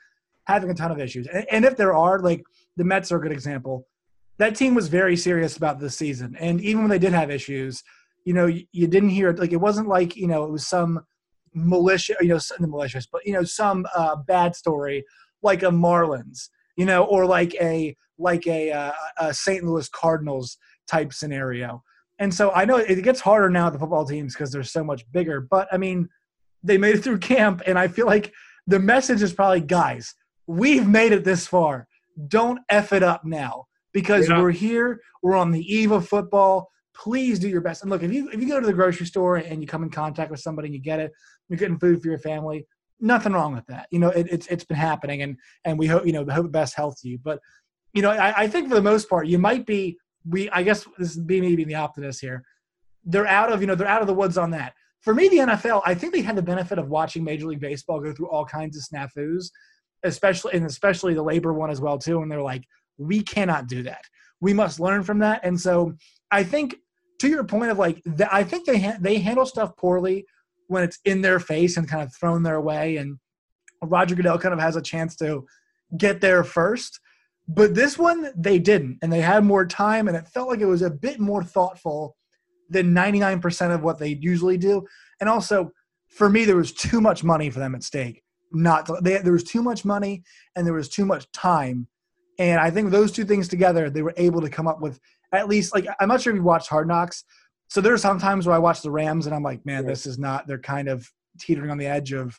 having 0.44 0.68
a 0.68 0.74
ton 0.74 0.90
of 0.90 1.00
issues. 1.00 1.26
And, 1.26 1.46
and 1.50 1.64
if 1.64 1.76
there 1.78 1.94
are, 1.96 2.18
like 2.18 2.44
the 2.76 2.84
Mets 2.84 3.10
are 3.10 3.16
a 3.16 3.22
good 3.22 3.32
example. 3.32 3.86
That 4.38 4.54
team 4.54 4.74
was 4.74 4.88
very 4.88 5.16
serious 5.16 5.56
about 5.56 5.80
this 5.80 5.96
season, 5.96 6.36
and 6.38 6.60
even 6.60 6.82
when 6.82 6.90
they 6.90 6.98
did 6.98 7.12
have 7.12 7.30
issues, 7.30 7.82
you 8.24 8.34
know, 8.34 8.46
you, 8.46 8.64
you 8.72 8.86
didn't 8.86 9.10
hear 9.10 9.32
like 9.32 9.52
it 9.52 9.56
wasn't 9.56 9.88
like 9.88 10.16
you 10.16 10.28
know 10.28 10.44
it 10.44 10.50
was 10.50 10.66
some 10.66 11.00
malicious, 11.54 12.16
you 12.20 12.28
know, 12.28 12.38
the 12.58 12.66
malicious, 12.66 13.06
but 13.06 13.26
you 13.26 13.32
know, 13.32 13.42
some 13.42 13.86
uh, 13.94 14.16
bad 14.16 14.54
story 14.54 15.04
like 15.42 15.62
a 15.62 15.66
Marlins, 15.66 16.48
you 16.76 16.84
know, 16.84 17.04
or 17.04 17.26
like 17.26 17.54
a 17.56 17.96
like 18.18 18.46
a, 18.48 18.72
uh, 18.72 18.92
a 19.18 19.32
St. 19.32 19.64
Louis 19.64 19.88
Cardinals 19.90 20.58
type 20.88 21.12
scenario. 21.12 21.84
And 22.18 22.34
so 22.34 22.50
I 22.50 22.64
know 22.64 22.76
it 22.76 23.02
gets 23.04 23.20
harder 23.20 23.48
now 23.48 23.68
at 23.68 23.72
the 23.72 23.78
football 23.78 24.04
teams 24.04 24.34
because 24.34 24.50
they're 24.50 24.64
so 24.64 24.82
much 24.82 25.10
bigger. 25.12 25.40
But 25.40 25.68
I 25.70 25.76
mean, 25.76 26.08
they 26.64 26.78
made 26.78 26.96
it 26.96 27.04
through 27.04 27.18
camp, 27.18 27.62
and 27.66 27.78
I 27.78 27.86
feel 27.86 28.06
like 28.06 28.32
the 28.66 28.80
message 28.80 29.22
is 29.22 29.32
probably, 29.32 29.60
guys, 29.60 30.14
we've 30.46 30.86
made 30.86 31.12
it 31.12 31.24
this 31.24 31.46
far. 31.46 31.86
Don't 32.26 32.60
f 32.68 32.92
it 32.92 33.04
up 33.04 33.24
now 33.24 33.66
because 34.00 34.28
we're 34.28 34.50
here. 34.50 35.00
We're 35.22 35.36
on 35.36 35.50
the 35.50 35.74
eve 35.74 35.90
of 35.90 36.08
football. 36.08 36.70
Please 36.94 37.38
do 37.38 37.48
your 37.48 37.60
best. 37.60 37.82
And 37.82 37.90
look, 37.90 38.02
if 38.02 38.12
you 38.12 38.28
if 38.30 38.40
you 38.40 38.48
go 38.48 38.60
to 38.60 38.66
the 38.66 38.72
grocery 38.72 39.06
store 39.06 39.36
and 39.36 39.60
you 39.60 39.66
come 39.66 39.82
in 39.82 39.90
contact 39.90 40.30
with 40.30 40.40
somebody 40.40 40.68
and 40.68 40.74
you 40.74 40.80
get 40.80 41.00
it, 41.00 41.12
you're 41.48 41.58
getting 41.58 41.78
food 41.78 42.02
for 42.02 42.08
your 42.08 42.18
family. 42.18 42.66
Nothing 43.00 43.32
wrong 43.32 43.54
with 43.54 43.66
that. 43.66 43.86
You 43.90 43.98
know, 44.00 44.08
it, 44.10 44.26
it's 44.30 44.46
it's 44.48 44.64
been 44.64 44.76
happening, 44.76 45.22
and 45.22 45.36
and 45.64 45.78
we 45.78 45.86
hope 45.86 46.06
you 46.06 46.12
know 46.12 46.24
hope 46.28 46.50
best 46.50 46.74
health 46.74 47.00
to 47.02 47.08
you. 47.08 47.18
But 47.18 47.40
you 47.94 48.02
know, 48.02 48.10
I, 48.10 48.42
I 48.42 48.48
think 48.48 48.68
for 48.68 48.74
the 48.74 48.82
most 48.82 49.08
part, 49.08 49.26
you 49.26 49.38
might 49.38 49.66
be 49.66 49.98
we 50.28 50.50
I 50.50 50.62
guess 50.62 50.86
this 50.98 51.12
is 51.12 51.18
me 51.18 51.54
being 51.54 51.68
the 51.68 51.76
optimist 51.76 52.20
here. 52.20 52.44
They're 53.04 53.26
out 53.26 53.52
of 53.52 53.60
you 53.60 53.66
know 53.66 53.74
they're 53.74 53.88
out 53.88 54.00
of 54.00 54.06
the 54.06 54.14
woods 54.14 54.38
on 54.38 54.50
that. 54.52 54.74
For 55.00 55.14
me, 55.14 55.28
the 55.28 55.38
NFL, 55.38 55.82
I 55.86 55.94
think 55.94 56.12
they 56.12 56.22
had 56.22 56.36
the 56.36 56.42
benefit 56.42 56.78
of 56.78 56.88
watching 56.88 57.22
Major 57.22 57.46
League 57.46 57.60
Baseball 57.60 58.00
go 58.00 58.12
through 58.12 58.28
all 58.28 58.44
kinds 58.44 58.76
of 58.76 58.82
snafus, 58.82 59.50
especially 60.02 60.54
and 60.54 60.66
especially 60.66 61.14
the 61.14 61.22
labor 61.22 61.52
one 61.52 61.70
as 61.70 61.80
well 61.80 61.98
too. 61.98 62.20
And 62.20 62.30
they're 62.30 62.42
like, 62.42 62.64
we 62.98 63.22
cannot 63.22 63.68
do 63.68 63.82
that. 63.84 64.04
We 64.40 64.52
must 64.52 64.80
learn 64.80 65.02
from 65.02 65.20
that. 65.20 65.40
And 65.44 65.60
so 65.60 65.94
I 66.30 66.44
think 66.44 66.76
to 67.20 67.28
your 67.28 67.44
point 67.44 67.70
of 67.70 67.78
like, 67.78 68.02
the, 68.04 68.32
I 68.32 68.44
think 68.44 68.66
they 68.66 68.80
ha- 68.80 68.98
they 69.00 69.18
handle 69.18 69.46
stuff 69.46 69.76
poorly 69.76 70.26
when 70.68 70.84
it's 70.84 70.98
in 71.04 71.22
their 71.22 71.40
face 71.40 71.76
and 71.76 71.88
kind 71.88 72.02
of 72.02 72.14
thrown 72.14 72.42
their 72.42 72.60
way. 72.60 72.96
And 72.96 73.18
Roger 73.82 74.14
Goodell 74.14 74.38
kind 74.38 74.54
of 74.54 74.60
has 74.60 74.76
a 74.76 74.82
chance 74.82 75.16
to 75.16 75.46
get 75.96 76.20
there 76.20 76.44
first. 76.44 77.00
But 77.48 77.74
this 77.74 77.98
one, 77.98 78.30
they 78.36 78.58
didn't, 78.58 78.98
and 79.00 79.10
they 79.10 79.22
had 79.22 79.42
more 79.42 79.66
time, 79.66 80.06
and 80.06 80.14
it 80.14 80.28
felt 80.28 80.48
like 80.48 80.60
it 80.60 80.66
was 80.66 80.82
a 80.82 80.90
bit 80.90 81.18
more 81.18 81.42
thoughtful 81.42 82.14
than 82.68 82.94
99% 82.94 83.74
of 83.74 83.82
what 83.82 83.98
they 83.98 84.18
usually 84.20 84.58
do. 84.58 84.86
And 85.20 85.30
also, 85.30 85.72
for 86.08 86.28
me, 86.28 86.44
there 86.44 86.56
was 86.56 86.72
too 86.72 87.00
much 87.00 87.24
money 87.24 87.48
for 87.48 87.58
them 87.58 87.74
at 87.74 87.82
stake. 87.82 88.22
Not 88.52 88.90
they, 89.02 89.18
there 89.18 89.32
was 89.32 89.44
too 89.44 89.62
much 89.62 89.86
money, 89.86 90.22
and 90.54 90.66
there 90.66 90.74
was 90.74 90.90
too 90.90 91.06
much 91.06 91.30
time. 91.32 91.88
And 92.38 92.60
I 92.60 92.70
think 92.70 92.90
those 92.90 93.12
two 93.12 93.24
things 93.24 93.48
together, 93.48 93.90
they 93.90 94.02
were 94.02 94.14
able 94.16 94.40
to 94.40 94.48
come 94.48 94.68
up 94.68 94.80
with 94.80 95.00
at 95.32 95.48
least 95.48 95.74
like 95.74 95.86
I'm 96.00 96.08
not 96.08 96.20
sure 96.20 96.32
if 96.32 96.36
you 96.36 96.42
watched 96.42 96.68
Hard 96.68 96.88
Knocks. 96.88 97.24
So 97.68 97.80
there 97.80 97.92
are 97.92 97.98
some 97.98 98.18
times 98.18 98.46
where 98.46 98.54
I 98.56 98.58
watch 98.58 98.80
the 98.80 98.90
Rams 98.90 99.26
and 99.26 99.34
I'm 99.34 99.42
like, 99.42 99.64
man, 99.66 99.84
this 99.84 100.06
is 100.06 100.18
not. 100.18 100.46
They're 100.46 100.58
kind 100.58 100.88
of 100.88 101.06
teetering 101.38 101.70
on 101.70 101.78
the 101.78 101.86
edge 101.86 102.12
of 102.12 102.38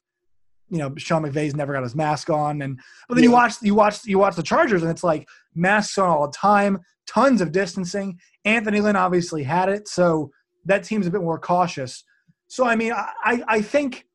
you 0.70 0.78
know 0.78 0.94
Sean 0.98 1.24
McVay's 1.24 1.56
never 1.56 1.74
got 1.74 1.84
his 1.84 1.96
mask 1.96 2.30
on, 2.30 2.62
and 2.62 2.80
but 3.08 3.16
then 3.16 3.24
yeah. 3.24 3.30
you 3.30 3.34
watch 3.34 3.56
you 3.62 3.76
watch 3.76 4.06
you 4.06 4.20
watch 4.20 4.36
the 4.36 4.44
Chargers, 4.44 4.82
and 4.82 4.92
it's 4.92 5.04
like 5.04 5.28
masks 5.56 5.98
on 5.98 6.10
all 6.10 6.28
the 6.28 6.34
time, 6.34 6.80
tons 7.08 7.42
of 7.42 7.52
distancing. 7.52 8.20
Anthony 8.46 8.80
Lynn 8.80 8.96
obviously 8.96 9.44
had 9.44 9.70
it, 9.70 9.88
so 9.88 10.32
that 10.66 10.84
team's 10.84 11.08
a 11.08 11.12
bit 11.12 11.22
more 11.22 11.40
cautious. 11.40 12.04
So 12.48 12.66
I 12.66 12.76
mean, 12.76 12.94
I 12.94 13.44
I 13.48 13.62
think 13.62 14.06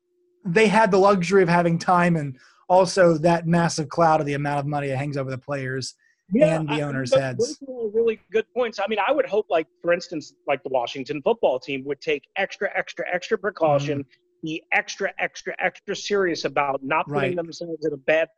they 0.45 0.67
had 0.67 0.91
the 0.91 0.97
luxury 0.97 1.43
of 1.43 1.49
having 1.49 1.77
time 1.77 2.15
and 2.15 2.37
also 2.67 3.17
that 3.19 3.47
massive 3.47 3.89
cloud 3.89 4.19
of 4.19 4.25
the 4.25 4.33
amount 4.33 4.59
of 4.59 4.65
money 4.65 4.87
that 4.87 4.97
hangs 4.97 5.17
over 5.17 5.29
the 5.29 5.37
players 5.37 5.95
yeah, 6.31 6.55
and 6.55 6.67
the 6.67 6.81
owners' 6.81 7.13
I, 7.13 7.21
heads. 7.21 7.59
Really 7.67 8.19
good 8.31 8.45
points. 8.55 8.79
I 8.79 8.87
mean, 8.87 8.99
I 9.05 9.11
would 9.11 9.25
hope, 9.25 9.45
like 9.49 9.67
for 9.81 9.93
instance, 9.93 10.33
like 10.47 10.63
the 10.63 10.69
Washington 10.69 11.21
football 11.21 11.59
team 11.59 11.83
would 11.85 12.01
take 12.01 12.23
extra, 12.35 12.69
extra, 12.75 13.05
extra 13.11 13.37
precaution. 13.37 13.99
Mm-hmm 13.99 14.09
be 14.45 14.63
extra, 14.71 15.11
extra, 15.19 15.55
extra 15.59 15.95
serious 15.95 16.45
about 16.45 16.81
not 16.83 17.07
putting 17.07 17.21
right. 17.21 17.35
themselves 17.35 17.85
in 17.85 17.93
a 17.93 17.97
bad 17.97 18.29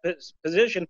position, 0.43 0.87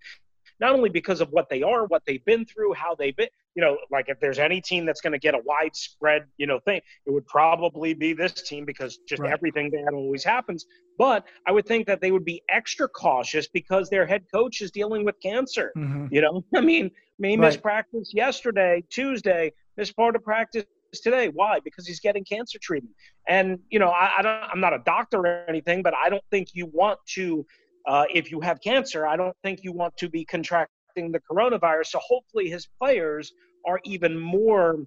not 0.60 0.74
only 0.74 0.90
because 0.90 1.22
of 1.22 1.30
what 1.32 1.50
they 1.50 1.64
are, 1.64 1.86
what 1.86 2.04
they've 2.06 2.24
been 2.26 2.46
through, 2.46 2.74
how 2.74 2.96
they've 2.96 3.16
been, 3.16 3.30
you 3.58 3.64
know, 3.64 3.76
like 3.90 4.06
if 4.08 4.20
there's 4.20 4.38
any 4.38 4.62
team 4.62 4.86
that's 4.86 5.02
going 5.02 5.14
to 5.14 5.20
get 5.20 5.34
a 5.34 5.40
widespread, 5.44 6.28
you 6.38 6.46
know, 6.46 6.60
thing, 6.60 6.80
it 7.08 7.12
would 7.12 7.26
probably 7.26 7.96
be 7.96 8.14
this 8.14 8.34
team 8.34 8.66
because 8.66 9.00
just 9.10 9.20
right. 9.20 9.34
everything 9.34 9.72
bad 9.72 9.96
always 9.96 10.24
happens. 10.24 10.68
But 11.00 11.26
I 11.48 11.52
would 11.52 11.66
think 11.66 11.88
that 11.88 12.00
they 12.00 12.12
would 12.12 12.24
be 12.24 12.44
extra 12.50 12.88
cautious 12.88 13.48
because 13.48 13.90
their 13.90 14.06
head 14.06 14.26
coach 14.32 14.62
is 14.62 14.70
dealing 14.70 15.04
with 15.04 15.16
cancer. 15.24 15.74
Mm-hmm. 15.76 16.06
You 16.12 16.22
know, 16.22 16.46
I 16.56 16.62
mean, 16.62 16.92
me 17.18 17.30
right. 17.30 17.40
missed 17.40 17.64
practice 17.64 18.12
yesterday, 18.14 18.84
Tuesday, 18.92 19.52
missed 19.76 19.96
part 19.96 20.16
of 20.16 20.24
practice 20.24 20.66
today. 20.94 21.30
Why? 21.34 21.60
Because 21.60 21.88
he's 21.88 22.00
getting 22.00 22.24
cancer 22.26 22.60
treatment. 22.62 22.94
And 23.28 23.58
you 23.72 23.80
know, 23.80 23.90
I, 23.90 24.12
I 24.20 24.22
don't. 24.22 24.44
I'm 24.54 24.62
not 24.62 24.74
a 24.74 24.84
doctor 24.86 25.18
or 25.18 25.46
anything, 25.50 25.82
but 25.82 25.96
I 25.96 26.10
don't 26.10 26.24
think 26.30 26.50
you 26.54 26.68
want 26.68 27.00
to. 27.16 27.44
Uh, 27.88 28.06
if 28.14 28.30
you 28.30 28.40
have 28.42 28.62
cancer, 28.62 29.08
I 29.08 29.16
don't 29.16 29.36
think 29.44 29.62
you 29.64 29.72
want 29.72 29.98
to 29.98 30.10
be 30.10 30.26
contracting 30.26 30.70
the 31.12 31.22
coronavirus. 31.32 31.88
So 31.88 32.00
hopefully, 32.04 32.50
his 32.50 32.68
players 32.80 33.32
are 33.66 33.80
even 33.84 34.18
more 34.20 34.86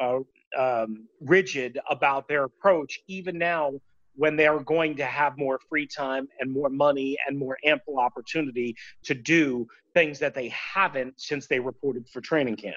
uh, 0.00 0.20
um, 0.58 1.08
rigid 1.20 1.78
about 1.90 2.28
their 2.28 2.44
approach, 2.44 3.00
even 3.08 3.38
now 3.38 3.72
when 4.14 4.36
they 4.36 4.46
are 4.46 4.60
going 4.60 4.94
to 4.96 5.04
have 5.04 5.38
more 5.38 5.58
free 5.68 5.86
time 5.86 6.28
and 6.40 6.52
more 6.52 6.68
money 6.68 7.16
and 7.26 7.38
more 7.38 7.56
ample 7.64 7.98
opportunity 7.98 8.76
to 9.02 9.14
do 9.14 9.66
things 9.94 10.18
that 10.18 10.34
they 10.34 10.48
haven't 10.48 11.14
since 11.18 11.46
they 11.46 11.58
reported 11.58 12.06
for 12.08 12.20
training 12.20 12.56
camp. 12.56 12.76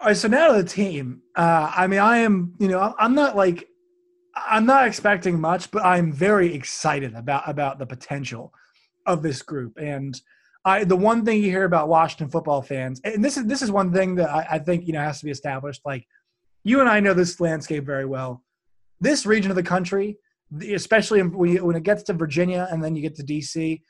All 0.00 0.08
right, 0.08 0.16
so 0.16 0.28
now 0.28 0.52
to 0.52 0.62
the 0.62 0.68
team. 0.68 1.22
Uh, 1.34 1.72
I 1.74 1.86
mean, 1.86 1.98
I 1.98 2.18
am, 2.18 2.54
you 2.58 2.68
know, 2.68 2.94
I'm 2.98 3.14
not 3.14 3.36
like, 3.36 3.68
I'm 4.36 4.66
not 4.66 4.86
expecting 4.86 5.40
much, 5.40 5.70
but 5.70 5.84
I'm 5.84 6.12
very 6.12 6.54
excited 6.54 7.14
about 7.14 7.48
about 7.48 7.78
the 7.78 7.86
potential 7.86 8.52
of 9.06 9.22
this 9.22 9.42
group. 9.42 9.76
And 9.78 10.20
I, 10.68 10.84
the 10.84 10.96
one 10.96 11.24
thing 11.24 11.42
you 11.42 11.50
hear 11.50 11.64
about 11.64 11.88
Washington 11.88 12.28
football 12.28 12.60
fans, 12.60 13.00
and 13.02 13.24
this 13.24 13.36
is 13.38 13.46
this 13.46 13.62
is 13.62 13.70
one 13.70 13.92
thing 13.92 14.16
that 14.16 14.28
I, 14.28 14.46
I 14.52 14.58
think 14.58 14.86
you 14.86 14.92
know 14.92 15.00
has 15.00 15.18
to 15.20 15.24
be 15.24 15.30
established. 15.30 15.80
Like, 15.84 16.06
you 16.62 16.80
and 16.80 16.88
I 16.88 17.00
know 17.00 17.14
this 17.14 17.40
landscape 17.40 17.84
very 17.84 18.04
well. 18.04 18.44
This 19.00 19.24
region 19.24 19.50
of 19.50 19.56
the 19.56 19.62
country, 19.62 20.18
especially 20.70 21.22
when, 21.22 21.76
it 21.76 21.84
gets 21.84 22.02
to 22.04 22.12
Virginia 22.12 22.68
and 22.70 22.84
then 22.84 22.94
you 22.94 23.02
get 23.02 23.14
to 23.16 23.22
DC, 23.22 23.80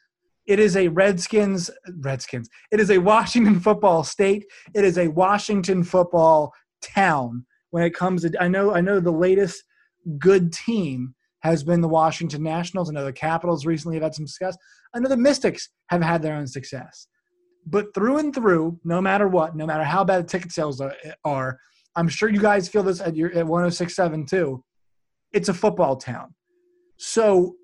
it 0.46 0.58
is 0.58 0.76
a 0.76 0.88
Redskins, 0.88 1.70
Redskins. 2.00 2.48
It 2.70 2.78
is 2.78 2.90
a 2.90 2.98
Washington 2.98 3.58
football 3.66 4.04
state. 4.04 4.44
It 4.74 4.84
is 4.84 4.98
a 4.98 5.08
Washington 5.08 5.82
football 5.82 6.52
town. 6.82 7.44
When 7.70 7.82
it 7.82 7.94
comes 7.94 8.22
to, 8.22 8.32
I 8.40 8.48
know, 8.48 8.72
I 8.72 8.80
know 8.80 9.00
the 9.00 9.10
latest 9.10 9.62
good 10.18 10.52
team 10.52 11.14
has 11.40 11.62
been 11.62 11.80
the 11.80 11.88
Washington 11.88 12.42
Nationals. 12.42 12.90
I 12.90 12.94
know 12.94 13.04
the 13.04 13.12
Capitals 13.12 13.66
recently 13.66 13.96
have 13.96 14.02
had 14.02 14.14
some 14.14 14.26
success. 14.26 14.56
I 14.94 14.98
know 14.98 15.08
the 15.08 15.16
Mystics 15.16 15.68
have 15.90 16.02
had 16.02 16.22
their 16.22 16.34
own 16.34 16.46
success. 16.46 17.06
But 17.66 17.92
through 17.94 18.18
and 18.18 18.34
through, 18.34 18.80
no 18.84 19.00
matter 19.00 19.28
what, 19.28 19.54
no 19.54 19.66
matter 19.66 19.84
how 19.84 20.02
bad 20.04 20.24
the 20.24 20.28
ticket 20.28 20.52
sales 20.52 20.80
are, 21.24 21.58
I'm 21.96 22.08
sure 22.08 22.28
you 22.28 22.40
guys 22.40 22.68
feel 22.68 22.82
this 22.82 23.00
at 23.00 23.16
your 23.16 23.30
at 23.30 23.46
1067 23.46 24.26
too. 24.26 24.64
It's 25.32 25.48
a 25.48 25.54
football 25.54 25.96
town. 25.96 26.34
So 26.96 27.56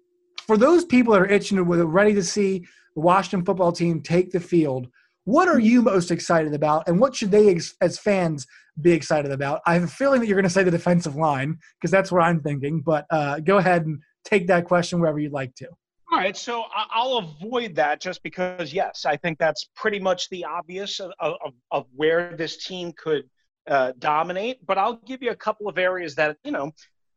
for 0.47 0.57
those 0.57 0.85
people 0.85 1.15
that 1.15 1.23
are 1.23 1.27
itching 1.27 1.59
and 1.59 1.95
ready 1.95 2.15
to 2.15 2.23
see 2.23 2.67
the 2.95 3.01
Washington 3.01 3.45
football 3.45 3.73
team 3.73 4.03
take 4.03 4.31
the 4.31 4.41
field, 4.41 4.89
what 5.25 5.49
are 5.49 5.59
you 5.59 5.83
most 5.83 6.11
excited 6.11 6.55
about, 6.55 6.87
and 6.87 7.01
what 7.01 7.15
should 7.15 7.31
they, 7.31 7.59
as 7.81 7.99
fans, 7.99 8.47
be 8.81 8.93
excited 8.93 9.31
about? 9.31 9.61
I 9.67 9.75
have 9.75 9.85
a 9.85 9.89
feeling 9.89 10.21
that 10.21 10.27
you're 10.27 10.37
going 10.37 10.45
to 10.45 10.51
say 10.51 10.63
the 10.63 10.71
defensive 10.71 11.17
line 11.17 11.59
because 11.81 11.91
that's 11.91 12.13
what 12.13 12.23
I'm 12.23 12.41
thinking. 12.41 12.81
But 12.81 13.07
uh, 13.11 13.41
go 13.41 13.59
ahead 13.59 13.87
and 13.87 14.01
take 14.25 14.47
that 14.49 14.65
question 14.65 15.01
wherever 15.01 15.19
you'd 15.19 15.33
like 15.33 15.55
to. 15.57 15.69
All 16.13 16.19
right, 16.19 16.37
so 16.37 16.65
I'll 16.75 17.17
avoid 17.17 17.75
that 17.77 18.01
just 18.01 18.23
because, 18.23 18.73
yes, 18.73 19.05
I 19.05 19.17
think 19.17 19.39
that's 19.39 19.71
pretty 19.75 19.99
much 19.99 20.29
the 20.29 20.45
obvious 20.45 21.01
of, 21.01 21.13
of, 21.19 21.35
of 21.71 21.87
where 21.97 22.37
this 22.37 22.65
team 22.65 22.93
could 22.97 23.25
uh, 23.69 23.93
dominate. 23.99 24.65
But 24.65 24.79
I'll 24.79 25.01
give 25.07 25.23
you 25.23 25.31
a 25.31 25.37
couple 25.37 25.69
of 25.69 25.79
areas 25.79 26.15
that, 26.17 26.37
you 26.45 26.53
know, 26.53 26.71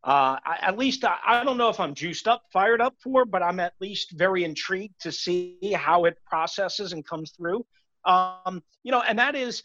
uh, 0.04 0.38
I, 0.44 0.58
at 0.62 0.78
least 0.78 1.04
I, 1.04 1.18
I, 1.26 1.44
don't 1.44 1.58
know 1.58 1.70
if 1.70 1.80
I'm 1.80 1.94
juiced 1.94 2.28
up, 2.28 2.44
fired 2.54 2.82
up 2.82 2.96
for, 3.04 3.26
but 3.26 3.44
I'm 3.44 3.60
at 3.60 3.74
least 3.82 4.12
very 4.12 4.46
intrigued 4.46 5.00
to 5.02 5.12
see 5.12 5.58
how 5.76 6.06
it 6.06 6.18
processes 6.26 6.94
and 6.94 7.06
comes 7.06 7.32
through. 7.32 7.66
Um, 8.06 8.64
you 8.84 8.92
know, 8.92 9.02
and 9.02 9.18
that 9.20 9.36
is 9.36 9.64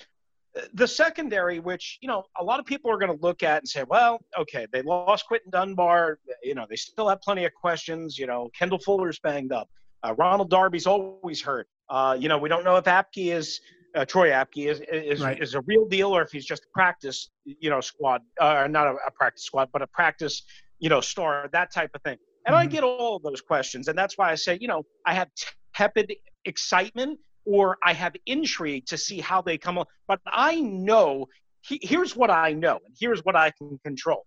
the 0.75 0.87
secondary, 0.87 1.61
which 1.61 1.99
you 2.03 2.09
know 2.09 2.25
a 2.39 2.45
lot 2.45 2.61
of 2.61 2.67
people 2.67 2.91
are 2.91 2.99
going 2.99 3.17
to 3.17 3.23
look 3.23 3.43
at 3.43 3.59
and 3.59 3.69
say, 3.69 3.85
well, 3.85 4.21
okay, 4.39 4.67
they 4.73 4.83
lost 4.83 5.27
Quinton 5.27 5.51
Dunbar. 5.51 6.19
You 6.43 6.55
know, 6.55 6.67
they 6.69 6.77
still 6.77 7.09
have 7.09 7.21
plenty 7.21 7.45
of 7.45 7.53
questions. 7.55 8.19
You 8.19 8.27
know, 8.27 8.51
Kendall 8.57 8.79
Fuller's 8.79 9.19
banged 9.19 9.53
up. 9.53 9.69
Uh, 10.03 10.15
Ronald 10.19 10.51
Darby's 10.51 10.87
always 10.87 11.41
hurt. 11.41 11.69
Uh, 11.89 12.17
you 12.19 12.29
know, 12.29 12.39
we 12.39 12.49
don't 12.49 12.65
know 12.65 12.77
if 12.77 12.85
Apke 12.85 13.33
is 13.33 13.61
uh, 13.95 14.05
Troy 14.05 14.31
Apke 14.31 14.69
is 14.71 14.81
is, 14.91 15.23
right. 15.23 15.41
is 15.41 15.55
a 15.55 15.61
real 15.62 15.87
deal 15.87 16.15
or 16.15 16.23
if 16.23 16.31
he's 16.31 16.45
just 16.45 16.65
a 16.65 16.69
practice, 16.73 17.31
you 17.45 17.71
know, 17.71 17.81
squad, 17.81 18.23
uh, 18.41 18.67
not 18.69 18.87
a, 18.87 18.95
a, 19.07 19.11
practice 19.11 19.45
squad, 19.45 19.69
but 19.73 19.83
a 19.83 19.87
practice, 19.87 20.43
you 20.79 20.89
know, 20.89 21.01
star, 21.01 21.49
that 21.53 21.73
type 21.73 21.91
of 21.95 22.03
thing. 22.03 22.17
And 22.47 22.55
mm-hmm. 22.55 22.62
I 22.62 22.67
get 22.67 22.83
all 22.83 23.17
of 23.17 23.23
those 23.23 23.41
questions, 23.41 23.89
and 23.89 23.97
that's 23.97 24.19
why 24.19 24.31
I 24.31 24.35
say, 24.35 24.59
you 24.61 24.69
know, 24.69 24.83
I 25.07 25.15
have 25.15 25.29
tepid 25.75 26.12
excitement 26.45 27.19
or 27.44 27.78
I 27.82 27.92
have 27.92 28.14
intrigue 28.26 28.87
to 28.87 28.99
see 28.99 29.20
how 29.20 29.42
they 29.42 29.58
come 29.58 29.78
on. 29.78 29.87
But 30.08 30.20
I 30.26 30.61
know 30.61 31.26
he, 31.62 31.78
here's 31.82 32.16
what 32.16 32.30
I 32.30 32.52
know, 32.52 32.78
and 32.84 32.94
here's 32.99 33.25
what 33.25 33.37
I 33.37 33.50
can 33.50 33.78
control. 33.84 34.26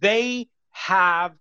They 0.00 0.48
have 0.70 1.32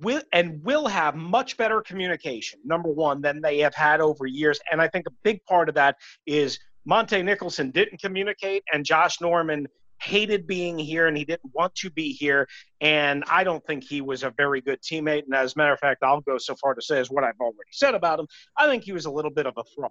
will 0.00 0.22
and 0.32 0.62
will 0.62 0.86
have 0.86 1.16
much 1.16 1.56
better 1.56 1.82
communication 1.82 2.60
number 2.64 2.88
one 2.88 3.20
than 3.20 3.40
they 3.40 3.58
have 3.58 3.74
had 3.74 4.00
over 4.00 4.26
years. 4.26 4.60
And 4.70 4.80
i 4.80 4.88
think 4.88 5.06
a 5.08 5.12
big 5.22 5.44
part 5.46 5.68
of 5.68 5.74
that 5.74 5.96
is 6.26 6.58
montae 6.88 7.24
nicholson 7.24 7.70
didn't 7.72 8.00
communicate 8.00 8.62
and 8.72 8.84
josh 8.84 9.20
norman 9.20 9.66
hated 10.00 10.46
being 10.46 10.78
here 10.78 11.06
and 11.06 11.16
he 11.16 11.24
didn't 11.24 11.50
want 11.54 11.74
to 11.74 11.90
be 11.90 12.12
here. 12.12 12.46
And 12.80 13.24
i 13.28 13.42
don't 13.42 13.64
think 13.66 13.84
he 13.84 14.00
was 14.00 14.22
a 14.22 14.30
very 14.30 14.60
good 14.60 14.80
teammate. 14.82 15.24
And 15.24 15.34
as 15.34 15.54
a 15.54 15.58
matter 15.58 15.72
of 15.72 15.80
fact 15.80 16.02
i'll 16.02 16.20
go 16.20 16.38
so 16.38 16.54
far 16.56 16.74
to 16.74 16.82
say 16.82 17.00
as 17.00 17.10
what 17.10 17.24
i've 17.24 17.40
already 17.40 17.72
said 17.72 17.94
about 17.94 18.20
him. 18.20 18.26
I 18.56 18.68
think 18.68 18.84
he 18.84 18.92
was 18.92 19.06
a 19.06 19.10
little 19.10 19.30
bit 19.30 19.46
of 19.46 19.54
a 19.56 19.64
fraud 19.74 19.90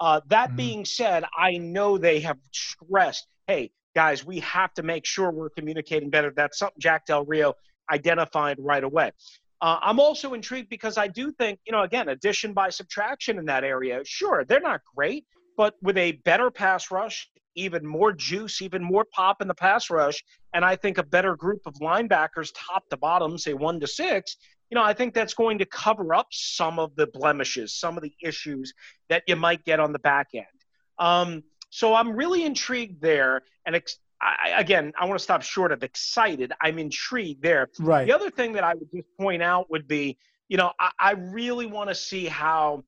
uh, 0.00 0.20
that 0.28 0.48
mm-hmm. 0.48 0.56
being 0.56 0.84
said 0.84 1.24
i 1.36 1.56
know 1.56 1.98
they 1.98 2.20
have 2.20 2.38
stressed 2.52 3.26
hey 3.46 3.70
guys 3.94 4.24
we 4.24 4.40
have 4.40 4.72
to 4.74 4.82
make 4.82 5.04
sure 5.04 5.30
we're 5.30 5.50
communicating 5.50 6.10
better 6.10 6.32
that's 6.34 6.58
something 6.58 6.80
jack 6.80 7.06
del 7.06 7.24
rio 7.24 7.54
identified 7.90 8.56
right 8.60 8.84
away. 8.84 9.12
Uh, 9.60 9.78
I'm 9.82 10.00
also 10.00 10.32
intrigued 10.32 10.70
because 10.70 10.96
I 10.96 11.06
do 11.08 11.32
think, 11.32 11.58
you 11.66 11.72
know, 11.72 11.82
again, 11.82 12.08
addition 12.08 12.54
by 12.54 12.70
subtraction 12.70 13.38
in 13.38 13.44
that 13.46 13.62
area. 13.62 14.00
Sure, 14.04 14.44
they're 14.44 14.60
not 14.60 14.80
great, 14.96 15.26
but 15.56 15.74
with 15.82 15.98
a 15.98 16.12
better 16.12 16.50
pass 16.50 16.90
rush, 16.90 17.28
even 17.56 17.84
more 17.86 18.12
juice, 18.12 18.62
even 18.62 18.82
more 18.82 19.04
pop 19.04 19.42
in 19.42 19.48
the 19.48 19.54
pass 19.54 19.90
rush, 19.90 20.24
and 20.54 20.64
I 20.64 20.76
think 20.76 20.96
a 20.96 21.02
better 21.02 21.36
group 21.36 21.60
of 21.66 21.74
linebackers, 21.74 22.52
top 22.54 22.88
to 22.88 22.96
bottom, 22.96 23.36
say 23.36 23.52
one 23.52 23.80
to 23.80 23.86
six, 23.86 24.36
you 24.70 24.76
know, 24.76 24.84
I 24.84 24.94
think 24.94 25.14
that's 25.14 25.34
going 25.34 25.58
to 25.58 25.66
cover 25.66 26.14
up 26.14 26.28
some 26.30 26.78
of 26.78 26.94
the 26.94 27.06
blemishes, 27.06 27.74
some 27.74 27.96
of 27.96 28.02
the 28.02 28.12
issues 28.22 28.72
that 29.08 29.24
you 29.26 29.36
might 29.36 29.64
get 29.64 29.80
on 29.80 29.92
the 29.92 29.98
back 29.98 30.28
end. 30.34 30.46
Um, 30.98 31.42
so 31.70 31.94
I'm 31.94 32.12
really 32.12 32.44
intrigued 32.44 33.00
there, 33.02 33.42
and 33.66 33.76
ex- 33.76 33.98
I, 34.20 34.54
again, 34.58 34.92
I 34.98 35.06
want 35.06 35.18
to 35.18 35.22
stop 35.22 35.42
short 35.42 35.72
of 35.72 35.82
excited. 35.82 36.52
I'm 36.60 36.78
intrigued 36.78 37.42
there. 37.42 37.68
Right. 37.78 38.06
The 38.06 38.12
other 38.12 38.30
thing 38.30 38.52
that 38.52 38.64
I 38.64 38.74
would 38.74 38.90
just 38.94 39.06
point 39.18 39.42
out 39.42 39.70
would 39.70 39.88
be, 39.88 40.18
you 40.48 40.56
know, 40.56 40.72
I, 40.78 40.90
I 40.98 41.10
really 41.12 41.66
want 41.66 41.88
to 41.88 41.94
see 41.94 42.26
how 42.26 42.84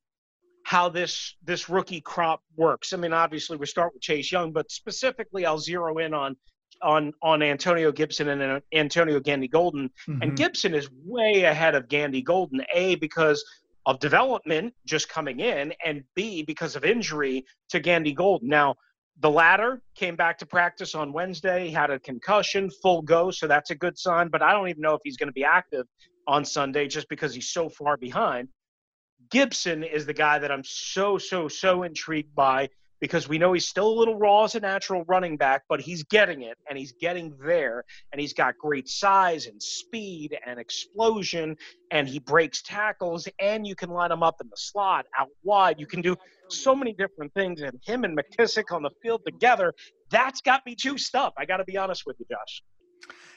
how 0.65 0.89
this 0.89 1.35
this 1.43 1.69
rookie 1.69 2.01
crop 2.01 2.41
works. 2.55 2.93
I 2.93 2.97
mean, 2.97 3.13
obviously 3.13 3.57
we 3.57 3.65
start 3.65 3.93
with 3.93 4.01
Chase 4.01 4.31
Young, 4.31 4.51
but 4.51 4.71
specifically 4.71 5.45
I'll 5.45 5.59
zero 5.59 5.97
in 5.97 6.13
on 6.13 6.37
on 6.81 7.13
on 7.21 7.41
Antonio 7.41 7.91
Gibson 7.91 8.29
and 8.29 8.41
uh, 8.41 8.59
Antonio 8.73 9.19
Gandy 9.19 9.47
Golden. 9.47 9.89
Mm-hmm. 10.07 10.21
And 10.21 10.37
Gibson 10.37 10.73
is 10.73 10.89
way 11.05 11.43
ahead 11.43 11.75
of 11.75 11.87
Gandy 11.87 12.21
Golden, 12.21 12.61
A 12.73 12.95
because 12.95 13.43
of 13.85 13.99
development 13.99 14.73
just 14.85 15.09
coming 15.09 15.39
in, 15.39 15.73
and 15.85 16.03
B 16.15 16.43
because 16.43 16.75
of 16.75 16.85
injury 16.85 17.45
to 17.69 17.79
Gandy 17.79 18.13
Golden. 18.13 18.49
Now 18.49 18.75
the 19.19 19.29
latter 19.29 19.81
came 19.95 20.15
back 20.15 20.37
to 20.39 20.45
practice 20.45 20.95
on 20.95 21.13
Wednesday, 21.13 21.69
had 21.69 21.91
a 21.91 21.99
concussion, 21.99 22.69
full 22.81 23.01
go, 23.01 23.29
so 23.31 23.47
that's 23.47 23.69
a 23.69 23.75
good 23.75 23.97
sign. 23.97 24.29
But 24.29 24.41
I 24.41 24.51
don't 24.53 24.69
even 24.69 24.81
know 24.81 24.95
if 24.95 25.01
he's 25.03 25.17
going 25.17 25.29
to 25.29 25.33
be 25.33 25.43
active 25.43 25.85
on 26.27 26.43
Sunday 26.43 26.87
just 26.87 27.09
because 27.09 27.33
he's 27.33 27.49
so 27.49 27.69
far 27.69 27.97
behind. 27.97 28.49
Gibson 29.29 29.83
is 29.83 30.05
the 30.05 30.13
guy 30.13 30.39
that 30.39 30.51
I'm 30.51 30.63
so, 30.63 31.17
so, 31.17 31.47
so 31.47 31.83
intrigued 31.83 32.33
by 32.35 32.69
because 33.03 33.27
we 33.27 33.37
know 33.37 33.51
he's 33.51 33.67
still 33.67 33.89
a 33.89 33.97
little 33.99 34.17
raw 34.17 34.45
as 34.45 34.55
a 34.55 34.61
natural 34.61 35.03
running 35.09 35.35
back, 35.35 35.63
but 35.67 35.81
he's 35.81 36.05
getting 36.05 36.43
it 36.43 36.57
and 36.69 36.77
he's 36.77 36.93
getting 36.93 37.35
there. 37.45 37.83
And 38.13 38.21
he's 38.21 38.31
got 38.31 38.57
great 38.57 38.87
size 38.87 39.45
and 39.45 39.61
speed 39.61 40.37
and 40.47 40.57
explosion, 40.57 41.57
and 41.91 42.07
he 42.07 42.19
breaks 42.19 42.61
tackles, 42.61 43.27
and 43.41 43.67
you 43.67 43.75
can 43.75 43.89
line 43.89 44.09
him 44.09 44.23
up 44.23 44.35
in 44.39 44.47
the 44.47 44.55
slot 44.55 45.05
out 45.19 45.27
wide. 45.43 45.81
You 45.81 45.85
can 45.85 45.99
do 46.01 46.15
so 46.47 46.73
many 46.73 46.93
different 46.93 47.33
things, 47.33 47.61
and 47.61 47.77
him 47.85 48.05
and 48.05 48.17
McKissic 48.17 48.73
on 48.73 48.83
the 48.83 48.91
field 49.01 49.19
together, 49.25 49.73
that's 50.09 50.39
got 50.39 50.65
me 50.65 50.73
juiced 50.73 51.13
up. 51.13 51.33
I 51.37 51.43
got 51.43 51.57
to 51.57 51.65
be 51.65 51.75
honest 51.75 52.03
with 52.05 52.15
you, 52.19 52.25
Josh. 52.31 52.63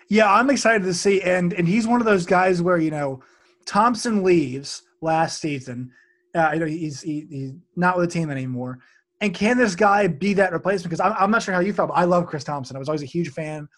Yeah, 0.08 0.32
I'm 0.32 0.48
excited 0.48 0.84
to 0.84 0.94
see, 0.94 1.22
and 1.22 1.52
and 1.52 1.66
he's 1.66 1.88
one 1.88 2.00
of 2.00 2.06
those 2.06 2.24
guys 2.24 2.62
where 2.62 2.78
you 2.78 2.92
know 2.92 3.20
Thompson 3.66 4.22
leaves 4.22 4.82
last 5.00 5.40
season. 5.40 5.90
Uh, 6.36 6.50
you 6.52 6.60
know 6.60 6.66
he's 6.66 7.02
he, 7.02 7.26
he's 7.28 7.52
not 7.74 7.96
with 7.96 8.08
the 8.08 8.12
team 8.12 8.30
anymore 8.30 8.78
and 9.20 9.34
can 9.34 9.56
this 9.56 9.74
guy 9.74 10.06
be 10.08 10.34
that 10.34 10.52
replacement? 10.52 10.90
Because 10.90 11.00
I'm, 11.00 11.14
I'm 11.18 11.30
not 11.30 11.42
sure 11.42 11.54
how 11.54 11.60
you 11.60 11.72
felt, 11.72 11.88
but 11.88 11.94
I 11.94 12.04
love 12.04 12.26
Chris 12.26 12.44
Thompson. 12.44 12.76
I 12.76 12.78
was 12.78 12.88
always 12.88 13.02
a 13.02 13.06
huge 13.06 13.30
fan. 13.30 13.68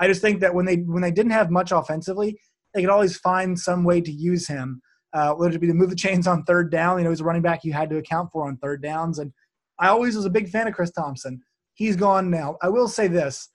I 0.00 0.06
just 0.08 0.20
think 0.20 0.40
that 0.40 0.54
when 0.54 0.66
they 0.66 0.76
when 0.76 1.02
they 1.02 1.10
didn't 1.10 1.32
have 1.32 1.50
much 1.50 1.72
offensively, 1.72 2.38
they 2.74 2.80
could 2.80 2.90
always 2.90 3.16
find 3.16 3.58
some 3.58 3.84
way 3.84 4.00
to 4.00 4.10
use 4.10 4.46
him. 4.46 4.80
Uh, 5.12 5.32
whether 5.34 5.54
it 5.54 5.60
be 5.60 5.66
to 5.66 5.74
move 5.74 5.90
the 5.90 5.96
chains 5.96 6.26
on 6.26 6.42
third 6.44 6.70
down, 6.70 6.98
you 6.98 7.04
know, 7.04 7.10
he's 7.10 7.20
a 7.20 7.24
running 7.24 7.42
back 7.42 7.64
you 7.64 7.72
had 7.72 7.88
to 7.88 7.96
account 7.96 8.28
for 8.30 8.46
on 8.46 8.58
third 8.58 8.82
downs. 8.82 9.18
And 9.18 9.32
I 9.78 9.88
always 9.88 10.14
was 10.14 10.26
a 10.26 10.30
big 10.30 10.50
fan 10.50 10.68
of 10.68 10.74
Chris 10.74 10.90
Thompson. 10.90 11.40
He's 11.74 11.96
gone 11.96 12.30
now. 12.30 12.56
I 12.60 12.68
will 12.68 12.88
say 12.88 13.06
this: 13.06 13.48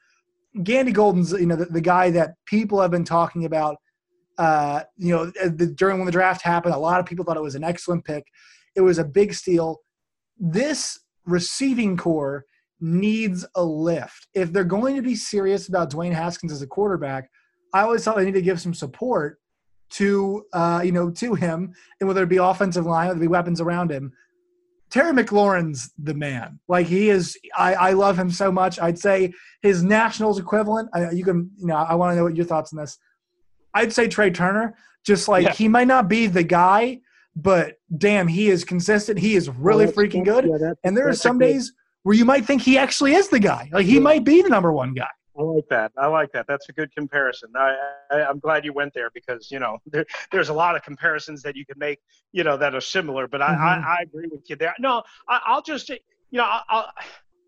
Gandy 0.64 0.92
Golden's, 0.92 1.32
you 1.34 1.46
know, 1.46 1.58
the, 1.58 1.66
the 1.66 1.82
guy 1.82 2.10
that 2.12 2.36
people 2.46 2.82
have 2.82 2.92
been 2.92 3.06
talking 3.06 3.46
about. 3.46 3.78
Uh, 4.40 4.82
you 4.98 5.16
know, 5.16 5.26
the, 5.26 5.72
during 5.78 5.98
when 5.98 6.08
the 6.08 6.12
draft 6.12 6.42
happened, 6.42 6.74
a 6.74 6.78
lot 6.80 7.00
of 7.00 7.06
people 7.06 7.24
thought 7.24 7.38
it 7.38 7.44
was 7.44 7.54
an 7.54 7.64
excellent 7.64 8.04
pick. 8.04 8.24
It 8.76 8.82
was 8.82 8.98
a 8.98 9.04
big 9.04 9.32
steal. 9.36 9.82
This 10.40 11.00
receiving 11.26 11.98
corps 11.98 12.46
needs 12.80 13.46
a 13.56 13.64
lift. 13.64 14.28
If 14.34 14.52
they're 14.52 14.64
going 14.64 14.96
to 14.96 15.02
be 15.02 15.16
serious 15.16 15.70
about 15.70 15.92
Dwayne 15.92 16.14
Haskins 16.14 16.52
as 16.52 16.62
a 16.62 16.68
quarterback, 16.68 17.30
I 17.74 17.82
always 17.82 18.04
thought 18.04 18.18
they 18.18 18.26
need 18.26 18.34
to 18.34 18.42
give 18.42 18.62
some 18.62 18.74
support 18.74 19.40
to 19.92 20.46
uh, 20.54 20.82
you 20.84 20.92
know 20.92 21.10
to 21.12 21.36
him, 21.36 21.74
and 22.00 22.08
whether 22.08 22.24
it 22.24 22.30
be 22.30 22.38
offensive 22.38 22.86
line, 22.86 23.08
whether 23.08 23.20
it 23.20 23.22
be 23.22 23.28
weapons 23.28 23.62
around 23.62 23.92
him. 23.92 24.12
Terry 24.90 25.12
McLaurin's 25.12 25.92
the 25.98 26.14
man. 26.14 26.60
Like 26.68 26.86
he 26.86 27.10
is, 27.10 27.36
I, 27.58 27.74
I 27.74 27.92
love 27.94 28.18
him 28.18 28.30
so 28.30 28.52
much. 28.52 28.80
I'd 28.80 29.00
say 29.00 29.34
his 29.64 29.84
Nationals 29.84 30.38
equivalent. 30.38 30.88
I, 30.94 31.10
you 31.10 31.24
can, 31.24 31.50
you 31.58 31.66
know, 31.66 31.78
I 31.78 31.96
want 31.96 32.12
to 32.12 32.16
know 32.16 32.26
what 32.26 32.36
your 32.36 32.46
thoughts 32.46 32.72
on 32.74 32.80
this. 32.80 33.00
I'd 33.74 33.92
say 33.92 34.08
Trea 34.08 34.30
Turner. 34.30 34.76
Just 35.04 35.28
like 35.28 35.46
yeah. 35.46 35.52
he 35.52 35.68
might 35.68 35.88
not 35.88 36.08
be 36.08 36.28
the 36.28 36.44
guy, 36.44 37.02
but 37.36 37.80
damn, 37.98 38.28
he 38.28 38.50
is 38.50 38.64
consistent. 38.64 39.20
He 39.20 39.36
is 39.36 39.50
really 39.50 39.86
oh, 39.86 39.92
freaking 39.92 40.24
good. 40.24 40.46
Yeah, 40.46 40.74
and 40.84 40.96
there 40.96 41.08
are 41.08 41.16
some 41.16 41.40
days 41.40 41.74
where 42.04 42.16
you 42.16 42.26
might 42.26 42.46
think 42.46 42.62
he 42.62 42.78
actually 42.78 43.14
is 43.14 43.30
the 43.30 43.40
guy. 43.40 43.70
Like 43.72 43.86
he 43.86 43.96
yeah. 43.96 44.02
might 44.02 44.24
be 44.24 44.42
the 44.42 44.50
number 44.50 44.72
one 44.72 44.94
guy. 44.94 45.08
I 45.38 45.42
like 45.42 45.68
that. 45.72 45.92
I 45.98 46.06
like 46.08 46.32
that. 46.34 46.46
That's 46.48 46.70
a 46.70 46.74
good 46.74 46.94
comparison. 46.96 47.50
I, 47.56 47.76
I 48.12 48.30
am 48.30 48.38
glad 48.38 48.64
you 48.64 48.72
went 48.72 48.94
there 48.94 49.10
because 49.14 49.50
you 49.50 49.60
know 49.60 49.80
there, 49.88 50.06
there's 50.32 50.50
a 50.50 50.54
lot 50.54 50.76
of 50.76 50.84
comparisons 50.84 51.42
that 51.44 51.56
you 51.56 51.66
can 51.66 51.80
make, 51.80 52.00
you 52.32 52.44
know, 52.44 52.56
that 52.58 52.76
are 52.76 52.82
similar. 52.82 53.28
But 53.28 53.42
I, 53.42 53.50
mm-hmm. 53.50 53.64
I, 53.64 53.96
I, 53.98 53.98
agree 54.04 54.28
with 54.30 54.48
you 54.50 54.56
there. 54.56 54.76
No, 54.80 55.02
I, 55.28 55.56
will 55.56 55.62
just 55.62 55.90
you 55.90 55.98
know 56.32 56.46
I'll, 56.46 56.64
I'll, 56.70 56.90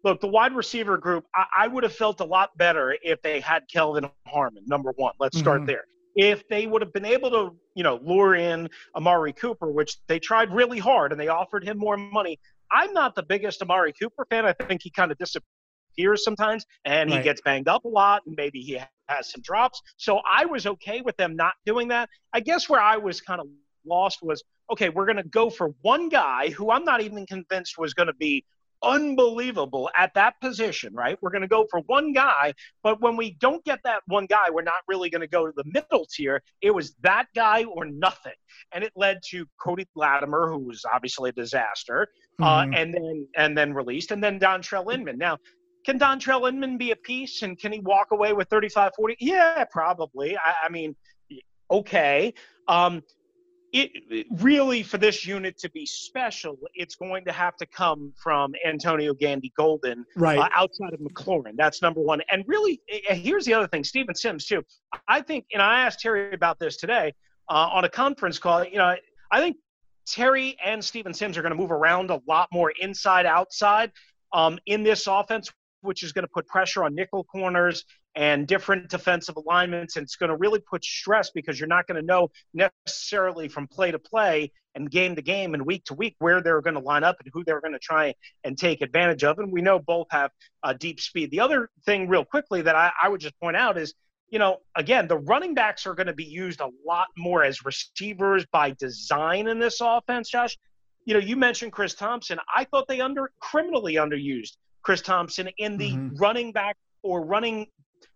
look 0.04 0.22
the 0.22 0.28
wide 0.28 0.56
receiver 0.56 0.98
group. 0.98 1.26
I, 1.36 1.46
I, 1.58 1.68
would 1.68 1.84
have 1.84 1.94
felt 1.94 2.22
a 2.22 2.26
lot 2.26 2.58
better 2.58 2.98
if 3.04 3.22
they 3.22 3.40
had 3.40 3.68
Kelvin 3.72 4.10
Harmon. 4.26 4.64
Number 4.66 4.92
one, 4.96 5.14
let's 5.20 5.38
start 5.38 5.62
mm-hmm. 5.62 5.68
there 5.68 5.86
if 6.16 6.48
they 6.48 6.66
would 6.66 6.82
have 6.82 6.94
been 6.94 7.06
able 7.06 7.30
to, 7.30 7.56
you 7.76 7.84
know, 7.84 8.00
lure 8.04 8.36
in 8.36 8.70
Amari 8.96 9.34
Cooper, 9.34 9.70
which 9.70 9.98
they 10.08 10.20
tried 10.20 10.52
really 10.52 10.80
hard 10.80 11.12
and 11.12 11.22
they 11.22 11.28
offered 11.28 11.64
him 11.64 11.78
more 11.78 11.98
money. 11.98 12.40
I'm 12.72 12.94
not 12.94 13.16
the 13.16 13.24
biggest 13.24 13.62
Amari 13.62 13.94
Cooper 13.94 14.26
fan. 14.30 14.46
I 14.46 14.54
think 14.54 14.82
he 14.82 14.90
kind 14.90 15.12
of 15.12 15.18
disappears 15.18 16.24
sometimes 16.24 16.66
and 16.86 17.10
he 17.10 17.18
right. 17.18 17.24
gets 17.24 17.42
banged 17.42 17.68
up 17.68 17.86
a 17.86 17.88
lot 17.88 18.24
and 18.26 18.36
maybe 18.36 18.62
he 18.62 18.82
has 19.08 19.32
some 19.32 19.42
drops. 19.42 19.82
So 19.98 20.22
I 20.30 20.46
was 20.46 20.66
okay 20.66 21.02
with 21.02 21.16
them 21.18 21.36
not 21.36 21.54
doing 21.66 21.90
that. 21.90 22.10
I 22.34 22.40
guess 22.40 22.68
where 22.68 22.82
I 22.82 22.98
was 22.98 23.22
kind 23.22 23.40
of 23.40 23.48
lost 23.86 24.20
was 24.24 24.44
okay, 24.72 24.90
we're 24.90 25.06
going 25.06 25.18
to 25.18 25.24
go 25.24 25.50
for 25.50 25.76
one 25.82 26.10
guy 26.10 26.50
who 26.50 26.72
I'm 26.72 26.84
not 26.84 27.02
even 27.02 27.26
convinced 27.28 27.78
was 27.78 27.94
going 27.94 28.08
to 28.08 28.16
be 28.16 28.44
unbelievable 28.86 29.90
at 29.96 30.14
that 30.14 30.40
position, 30.42 30.94
right? 30.94 31.18
We're 31.22 31.32
going 31.32 31.42
to 31.42 31.48
go 31.48 31.66
for 31.70 31.82
one 31.88 32.14
guy, 32.14 32.54
but 32.84 33.02
when 33.02 33.18
we 33.18 33.32
don't 33.40 33.64
get 33.66 33.80
that 33.84 34.02
one 34.08 34.26
guy, 34.26 34.50
we're 34.52 34.62
not 34.62 34.84
really 34.88 35.10
going 35.10 35.22
to 35.22 35.28
go 35.28 35.46
to 35.46 35.54
the 35.56 35.64
middle 35.66 36.06
tier. 36.06 36.42
It 36.62 36.72
was 36.72 36.96
that 37.02 37.26
guy 37.36 37.64
or 37.64 37.86
nothing. 37.86 38.34
And 38.72 38.84
it 38.84 38.94
led 38.96 39.20
to 39.32 39.46
Cody 39.60 39.88
Latimer, 39.96 40.52
who 40.52 40.60
was 40.60 40.86
obviously 40.94 41.32
a 41.32 41.34
disaster, 41.34 42.08
uh, 42.42 42.62
mm-hmm. 42.62 42.74
uh, 42.74 42.78
and 42.78 42.94
then 42.94 43.28
and 43.36 43.58
then 43.58 43.74
released, 43.74 44.12
and 44.12 44.24
then 44.24 44.40
Dontrelle 44.40 44.94
Inman. 44.94 45.18
Now, 45.18 45.38
can 45.86 46.00
Dontrelle 46.00 46.48
Inman 46.48 46.78
be 46.78 46.92
a 46.92 46.96
piece 46.96 47.42
and 47.42 47.60
can 47.60 47.72
he 47.72 47.80
walk 47.80 48.08
away 48.12 48.34
with 48.34 48.50
35 48.50 48.92
40? 48.96 49.18
Yeah, 49.20 49.66
probably. 49.72 50.38
I, 50.38 50.66
I 50.66 50.70
mean, 50.70 50.96
Okay. 51.72 52.34
Um, 52.68 53.02
it, 53.76 53.92
it, 54.10 54.28
really 54.40 54.84
for 54.84 54.98
this 54.98 55.26
unit 55.26 55.58
to 55.58 55.70
be 55.72 55.86
special, 55.86 56.58
it's 56.76 56.96
going 56.96 57.26
to 57.26 57.34
have 57.34 57.58
to 57.58 57.66
come 57.66 58.14
from 58.16 58.54
Antonio 58.66 59.14
Gandy 59.14 59.52
Golden, 59.58 60.06
right 60.16 60.40
uh, 60.40 60.48
outside 60.54 60.94
of 60.94 61.02
McLaurin. 61.02 61.58
That's 61.58 61.82
number 61.82 62.00
one. 62.00 62.22
And 62.32 62.46
really, 62.48 62.82
here's 62.88 63.44
the 63.44 63.54
other 63.54 63.68
thing: 63.68 63.84
Steven 63.84 64.16
Sims 64.16 64.46
too. 64.46 64.64
I 65.10 65.20
think, 65.20 65.46
and 65.52 65.62
I 65.62 65.82
asked 65.82 66.00
Terry 66.00 66.34
about 66.34 66.58
this 66.58 66.78
today 66.78 67.14
uh, 67.50 67.70
on 67.74 67.84
a 67.84 67.90
conference 67.90 68.40
call. 68.40 68.64
You 68.64 68.78
know, 68.78 68.96
I 69.30 69.42
think 69.42 69.58
Terry 70.08 70.56
and 70.64 70.84
Steven 70.84 71.14
Sims 71.14 71.38
are 71.38 71.42
going 71.42 71.54
to 71.54 71.60
move 71.60 71.72
around 71.72 72.12
a 72.12 72.22
lot 72.30 72.48
more 72.54 72.72
inside 72.80 73.26
outside 73.26 73.92
um, 74.32 74.58
in 74.68 74.84
this 74.84 75.06
offense, 75.06 75.52
which 75.82 76.02
is 76.02 76.14
going 76.14 76.24
to 76.24 76.32
put 76.34 76.48
pressure 76.48 76.86
on 76.86 76.96
nickel 76.96 77.26
corners 77.26 77.84
and 78.16 78.48
different 78.48 78.90
defensive 78.90 79.36
alignments. 79.36 79.96
And 79.96 80.04
it's 80.04 80.16
going 80.16 80.30
to 80.30 80.38
really 80.38 80.60
put 80.60 80.84
stress 80.84 81.32
because 81.32 81.60
you're 81.60 81.68
not 81.68 81.88
going 81.88 82.00
to 82.00 82.06
know 82.06 82.30
necessarily 82.54 83.48
from 83.48 83.68
play 83.68 83.92
to 83.92 84.00
play 84.00 84.52
and 84.74 84.90
game 84.90 85.16
to 85.16 85.22
game 85.22 85.54
and 85.54 85.66
week 85.66 85.86
to 85.86 85.94
week 85.94 86.16
where 86.20 86.42
they're 86.42 86.62
going 86.62 86.76
to 86.76 86.82
line 86.82 87.04
up 87.04 87.18
and 87.20 87.30
who 87.34 87.44
they're 87.44 87.62
going 87.62 87.74
to 87.74 87.80
try 87.80 88.14
and 88.44 88.58
take 88.58 88.82
advantage 88.82 89.24
of. 89.24 89.40
And 89.40 89.52
we 89.52 89.62
know 89.62 89.80
both 89.80 90.08
have 90.12 90.32
uh, 90.64 90.74
deep 90.74 91.00
speed. 91.00 91.32
The 91.32 91.40
other 91.40 91.70
thing, 91.86 92.08
real 92.08 92.26
quickly, 92.26 92.62
that 92.62 92.76
I, 92.76 92.92
I 93.02 93.10
would 93.10 93.22
just 93.22 93.40
point 93.40 93.58
out 93.58 93.78
is 93.78 93.94
you 94.30 94.40
know, 94.40 94.58
again, 94.76 95.08
the 95.08 95.18
running 95.18 95.54
backs 95.54 95.86
are 95.86 95.94
going 95.94 96.08
to 96.08 96.14
be 96.14 96.26
used 96.26 96.60
a 96.60 96.70
lot 96.86 97.08
more 97.16 97.44
as 97.44 97.64
receivers 97.64 98.46
by 98.52 98.72
design 98.72 99.48
in 99.48 99.60
this 99.60 99.78
offense, 99.82 100.30
Josh. 100.30 100.58
You 101.06 101.14
know, 101.14 101.20
you 101.20 101.36
mentioned 101.36 101.72
Chris 101.72 101.94
Thompson. 101.94 102.40
I 102.54 102.66
thought 102.66 102.88
they 102.88 103.02
under 103.02 103.32
criminally 103.40 103.96
underused 103.96 104.58
Chris 104.82 105.02
Thompson 105.02 105.50
in 105.58 105.78
the 105.78 105.92
mm-hmm. 105.92 106.16
running 106.16 106.52
back 106.52 106.76
or 107.04 107.24
running 107.24 107.68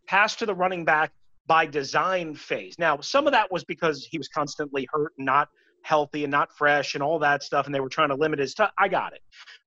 pass 0.10 0.36
to 0.36 0.46
the 0.48 0.56
running 0.56 0.84
back 0.84 1.12
by 1.46 1.68
design 1.68 2.34
phase. 2.34 2.74
Now, 2.80 3.00
some 3.00 3.28
of 3.28 3.34
that 3.34 3.52
was 3.52 3.64
because 3.64 4.08
he 4.10 4.18
was 4.18 4.28
constantly 4.28 4.88
hurt 4.92 5.14
and 5.18 5.26
not 5.26 5.50
healthy 5.84 6.24
and 6.24 6.32
not 6.32 6.50
fresh 6.58 6.96
and 6.96 7.04
all 7.04 7.20
that 7.20 7.44
stuff, 7.44 7.68
and 7.68 7.76
they 7.76 7.80
were 7.80 7.90
trying 7.90 8.10
to 8.10 8.16
limit 8.16 8.40
his 8.40 8.56
time. 8.56 8.72
I 8.80 8.88
got 8.88 9.14
it. 9.14 9.22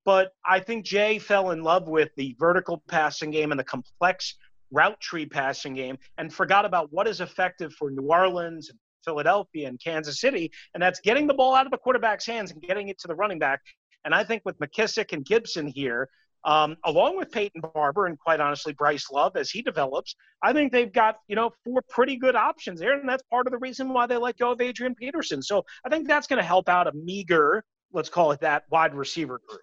But 0.05 0.33
I 0.45 0.59
think 0.59 0.85
Jay 0.85 1.21
fell 1.21 1.53
in 1.53 1.63
love 1.63 1.87
with 1.87 2.11
the 2.17 2.35
vertical 2.41 2.83
passing 2.89 3.31
game 3.31 3.53
and 3.53 3.59
the 3.59 3.65
complex 3.65 4.35
route 4.73 5.01
tree 5.01 5.27
passing 5.27 5.75
game 5.75 5.97
and 6.19 6.33
forgot 6.33 6.65
about 6.65 6.93
what 6.93 7.07
is 7.07 7.21
effective 7.21 7.73
for 7.75 7.93
New 7.93 8.09
Orleans 8.09 8.69
and 8.69 8.79
Philadelphia 9.05 9.69
and 9.69 9.81
Kansas 9.83 10.21
City, 10.21 10.51
and 10.75 10.83
that's 10.83 10.99
getting 10.99 11.29
the 11.29 11.35
ball 11.35 11.55
out 11.55 11.67
of 11.67 11.73
the 11.73 11.79
quarterback's 11.79 12.27
hands 12.27 12.51
and 12.51 12.61
getting 12.63 12.89
it 12.89 12.99
to 12.99 13.07
the 13.07 13.15
running 13.15 13.39
back. 13.39 13.61
And 14.05 14.13
I 14.13 14.25
think 14.25 14.43
with 14.45 14.59
McKissic 14.59 15.13
and 15.13 15.25
Gibson 15.25 15.69
here, 15.69 16.09
um, 16.45 16.77
along 16.85 17.17
with 17.17 17.31
Peyton 17.31 17.63
Barber 17.75 18.07
and 18.07 18.19
quite 18.19 18.41
honestly 18.41 18.73
Bryce 18.73 19.11
Love 19.11 19.37
as 19.37 19.51
he 19.51 19.63
develops, 19.63 20.15
I 20.43 20.53
think 20.53 20.73
they've 20.73 20.93
got 20.93 21.17
you 21.29 21.37
know 21.37 21.51
four 21.65 21.83
pretty 21.89 22.17
good 22.17 22.37
options 22.37 22.81
there, 22.81 22.99
and 22.99 23.09
that's 23.09 23.23
part 23.25 23.47
of 23.47 23.53
the 23.53 23.59
reason 23.59 23.93
why 23.93 24.07
they 24.07 24.17
let 24.17 24.39
go 24.39 24.53
of 24.53 24.61
Adrian 24.61 24.95
Peterson. 24.95 25.43
So 25.43 25.65
I 25.85 25.89
think 25.89 26.09
that's 26.09 26.27
going 26.27 26.39
to 26.39 26.47
help 26.47 26.69
out 26.69 26.87
a 26.87 26.93
meager, 26.93 27.65
let's 27.93 28.09
call 28.09 28.33
it 28.33 28.41
that, 28.41 28.65
wide 28.71 28.95
receiver 28.95 29.41
group. 29.49 29.63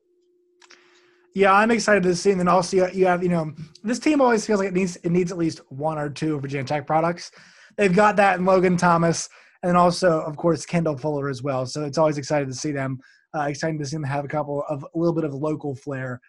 Yeah, 1.36 1.54
I'm 1.54 1.72
excited 1.72 2.04
to 2.04 2.16
see. 2.16 2.32
And 2.32 2.40
then 2.40 2.48
also 2.48 2.88
you 2.88 3.06
have, 3.06 3.24
you 3.24 3.30
know, 3.30 3.54
this 3.84 4.00
team 4.00 4.20
always 4.20 4.46
feels 4.46 4.60
like 4.60 4.70
it 4.70 4.74
needs 4.74 4.96
it 4.98 5.12
needs 5.12 5.32
at 5.32 5.38
least 5.38 5.62
one 5.70 5.98
or 5.98 6.10
two 6.10 6.40
Virginia 6.40 6.66
Tech 6.66 6.88
products. 6.88 7.32
They've 7.78 7.96
got 7.96 8.16
that 8.18 8.40
in 8.40 8.46
Logan 8.46 8.78
Thomas, 8.78 9.30
and 9.64 9.78
also, 9.78 10.22
of 10.22 10.36
course, 10.38 10.66
Kendall 10.66 10.98
Fuller 10.98 11.30
as 11.30 11.44
well. 11.44 11.66
So 11.66 11.86
it's 11.86 11.98
always 11.98 12.18
exciting 12.18 12.50
to 12.50 12.54
see 12.54 12.72
them. 12.72 13.00
Uh, 13.36 13.44
exciting 13.44 13.78
to 13.80 13.86
see 13.86 13.96
them 13.96 14.04
have 14.04 14.26
a 14.26 14.28
couple 14.28 14.64
of 14.70 14.84
a 14.84 14.98
little 14.98 15.14
bit 15.14 15.24
of 15.24 15.34
local 15.34 15.76
flair. 15.76 16.20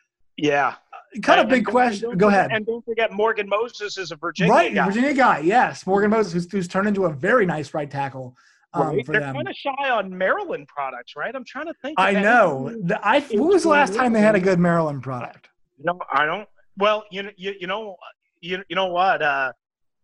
Yeah. 0.43 0.75
Kind 1.23 1.41
of 1.41 1.49
big 1.49 1.67
question. 1.67 2.17
Go 2.17 2.29
ahead. 2.29 2.51
And 2.53 2.65
don't 2.65 2.85
forget 2.85 3.13
Morgan 3.13 3.49
Moses 3.49 3.99
is 3.99 4.13
a 4.13 4.17
Virginia 4.17 4.53
right, 4.53 4.75
guy. 4.75 4.87
Virginia 4.87 5.13
guy. 5.13 5.41
Yes, 5.41 5.85
Morgan 5.85 6.11
Moses, 6.11 6.33
who's, 6.33 6.51
who's 6.51 6.69
turned 6.69 6.87
into 6.87 7.07
a 7.07 7.13
very 7.13 7.47
nice 7.47 7.75
right 7.75 7.91
tackle. 7.91 8.37
Um, 8.73 8.87
right. 8.87 9.07
They're 9.07 9.21
them. 9.21 9.35
kind 9.35 9.49
of 9.49 9.57
shy 9.57 9.91
on 9.91 10.17
Maryland 10.17 10.69
products, 10.69 11.17
right? 11.17 11.35
I'm 11.35 11.45
trying 11.45 11.67
to 11.67 11.75
think. 11.83 11.99
I 11.99 12.13
know. 12.13 12.73
The, 12.85 13.05
I, 13.05 13.21
when 13.21 13.49
was 13.49 13.65
the 13.65 13.71
last 13.71 13.95
time 13.95 14.13
they 14.13 14.21
had 14.21 14.37
a 14.37 14.41
good 14.41 14.61
Maryland 14.61 15.03
product? 15.03 15.49
No, 15.83 15.99
I 16.13 16.25
don't. 16.27 16.49
Well, 16.77 17.05
you 17.11 17.31
you, 17.37 17.55
you 17.61 17.67
know 17.67 17.97
you, 18.41 18.63
you 18.69 18.77
know 18.77 18.87
what? 18.87 19.23
Uh, 19.23 19.53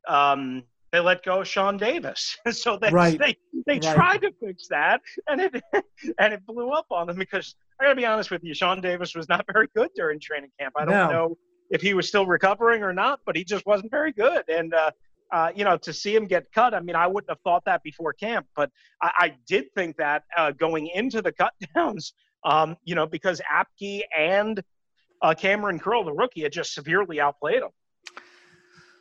um, 0.09 0.64
they 0.92 1.01
let 1.01 1.25
go 1.25 1.42
of 1.42 1.49
Sean 1.49 1.77
Davis, 1.77 2.37
so 2.51 2.77
they 2.77 2.90
right. 2.90 3.18
they, 3.18 3.37
they 3.66 3.75
right. 3.75 3.94
tried 3.94 4.22
to 4.22 4.33
fix 4.40 4.66
that, 4.68 5.01
and 5.29 5.40
it 5.40 5.62
and 6.18 6.35
it 6.35 6.44
blew 6.46 6.70
up 6.70 6.87
on 6.90 7.07
them 7.07 7.16
because 7.16 7.55
I 7.81 7.85
got 7.85 7.91
to 7.91 7.97
be 7.97 8.07
honest 8.07 8.31
with 8.31 8.43
you, 8.45 8.55
Sean 8.55 8.81
Davis 8.81 9.15
was 9.15 9.29
not 9.29 9.45
very 9.53 9.69
good 9.75 9.91
during 9.95 10.21
training 10.21 10.51
camp. 10.59 10.75
I 10.77 10.85
don't 10.85 10.95
no. 10.95 11.11
know 11.11 11.39
if 11.71 11.81
he 11.81 11.95
was 11.95 12.09
still 12.09 12.27
recovering 12.27 12.83
or 12.83 12.93
not, 12.93 13.21
but 13.27 13.37
he 13.37 13.45
just 13.45 13.67
wasn't 13.67 13.91
very 13.91 14.12
good. 14.12 14.45
And 14.49 14.73
uh, 14.73 14.91
uh, 15.33 15.51
you 15.55 15.65
know, 15.65 15.77
to 15.79 15.93
see 15.93 16.15
him 16.15 16.27
get 16.27 16.51
cut, 16.53 16.75
I 16.75 16.81
mean, 16.81 16.97
I 16.97 17.07
wouldn't 17.07 17.31
have 17.31 17.41
thought 17.41 17.65
that 17.67 17.83
before 17.83 18.12
camp, 18.12 18.47
but 18.55 18.71
I, 19.03 19.11
I 19.19 19.35
did 19.47 19.67
think 19.75 19.97
that 19.97 20.23
uh, 20.37 20.53
going 20.53 20.89
into 20.95 21.21
the 21.23 21.33
cut 21.39 21.53
downs, 21.75 22.15
um, 22.45 22.77
you 22.85 22.95
know, 22.95 23.07
because 23.07 23.41
Apke 23.53 24.03
and 24.17 24.62
uh, 25.23 25.35
Kamren 25.37 25.81
Curl, 25.81 26.05
the 26.05 26.12
rookie, 26.12 26.43
had 26.43 26.53
just 26.53 26.75
severely 26.75 27.21
outplayed 27.21 27.62
him. 27.62 27.71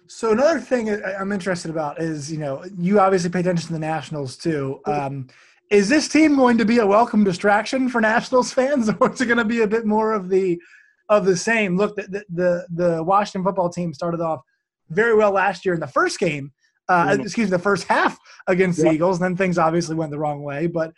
So 0.08 0.32
another 0.32 0.60
thing 0.60 0.90
I'm 0.90 1.32
interested 1.32 1.72
about 1.72 2.00
is, 2.00 2.32
you 2.32 2.38
know, 2.38 2.64
you 2.78 3.00
obviously 3.00 3.32
pay 3.32 3.40
attention 3.40 3.68
to 3.68 3.74
the 3.74 3.80
Nationals 3.80 4.38
too. 4.38 4.80
Um, 4.86 5.28
is 5.69 5.89
this 5.89 6.08
team 6.08 6.36
going 6.36 6.58
to 6.58 6.65
be 6.65 6.80
a 6.80 6.86
welcome 6.86 7.23
distraction 7.23 7.89
for 7.89 8.01
Nationals 8.01 8.54
fans, 8.54 8.89
or 8.99 9.12
is 9.12 9.21
it 9.21 9.25
going 9.25 9.38
to 9.38 9.45
be 9.45 9.62
a 9.62 9.67
bit 9.67 9.86
more 9.86 10.13
of 10.13 10.30
the 10.30 10.60
of 11.10 11.25
the 11.25 11.38
same? 11.38 11.78
Look, 11.78 11.95
the 11.95 12.23
the, 12.30 12.67
the 12.73 13.04
Washington 13.04 13.43
football 13.43 13.69
team 13.69 13.93
started 13.93 14.21
off 14.21 14.41
very 14.89 15.15
well 15.15 15.32
last 15.32 15.65
year 15.65 15.73
in 15.73 15.80
the 15.80 15.88
first 15.88 16.19
game. 16.19 16.51
Uh, 16.88 17.08
mm-hmm. 17.08 17.21
Excuse 17.21 17.49
me, 17.49 17.58
the 17.58 17.63
first 17.63 17.88
half 17.88 18.17
against 18.47 18.80
the 18.80 18.91
Eagles. 18.91 19.19
And 19.19 19.25
then 19.25 19.36
things 19.36 19.58
obviously 19.58 19.95
went 19.95 20.12
the 20.12 20.19
wrong 20.19 20.43
way. 20.43 20.67
But 20.67 20.93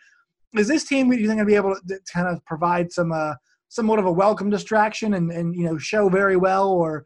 is 0.58 0.68
this 0.68 0.84
team 0.84 1.12
you 1.14 1.20
think 1.20 1.28
going 1.28 1.38
to 1.38 1.46
be 1.46 1.56
able 1.56 1.76
to, 1.76 1.82
to 1.88 2.00
kind 2.12 2.28
of 2.28 2.44
provide 2.46 2.92
some 2.92 3.14
uh, 3.14 3.36
somewhat 3.70 4.00
of 4.00 4.06
a 4.06 4.12
welcome 4.12 4.50
distraction 4.50 5.14
and, 5.14 5.32
and 5.32 5.56
you 5.56 5.64
know 5.64 5.78
show 5.78 6.10
very 6.10 6.38
well, 6.38 6.70
or 6.70 7.06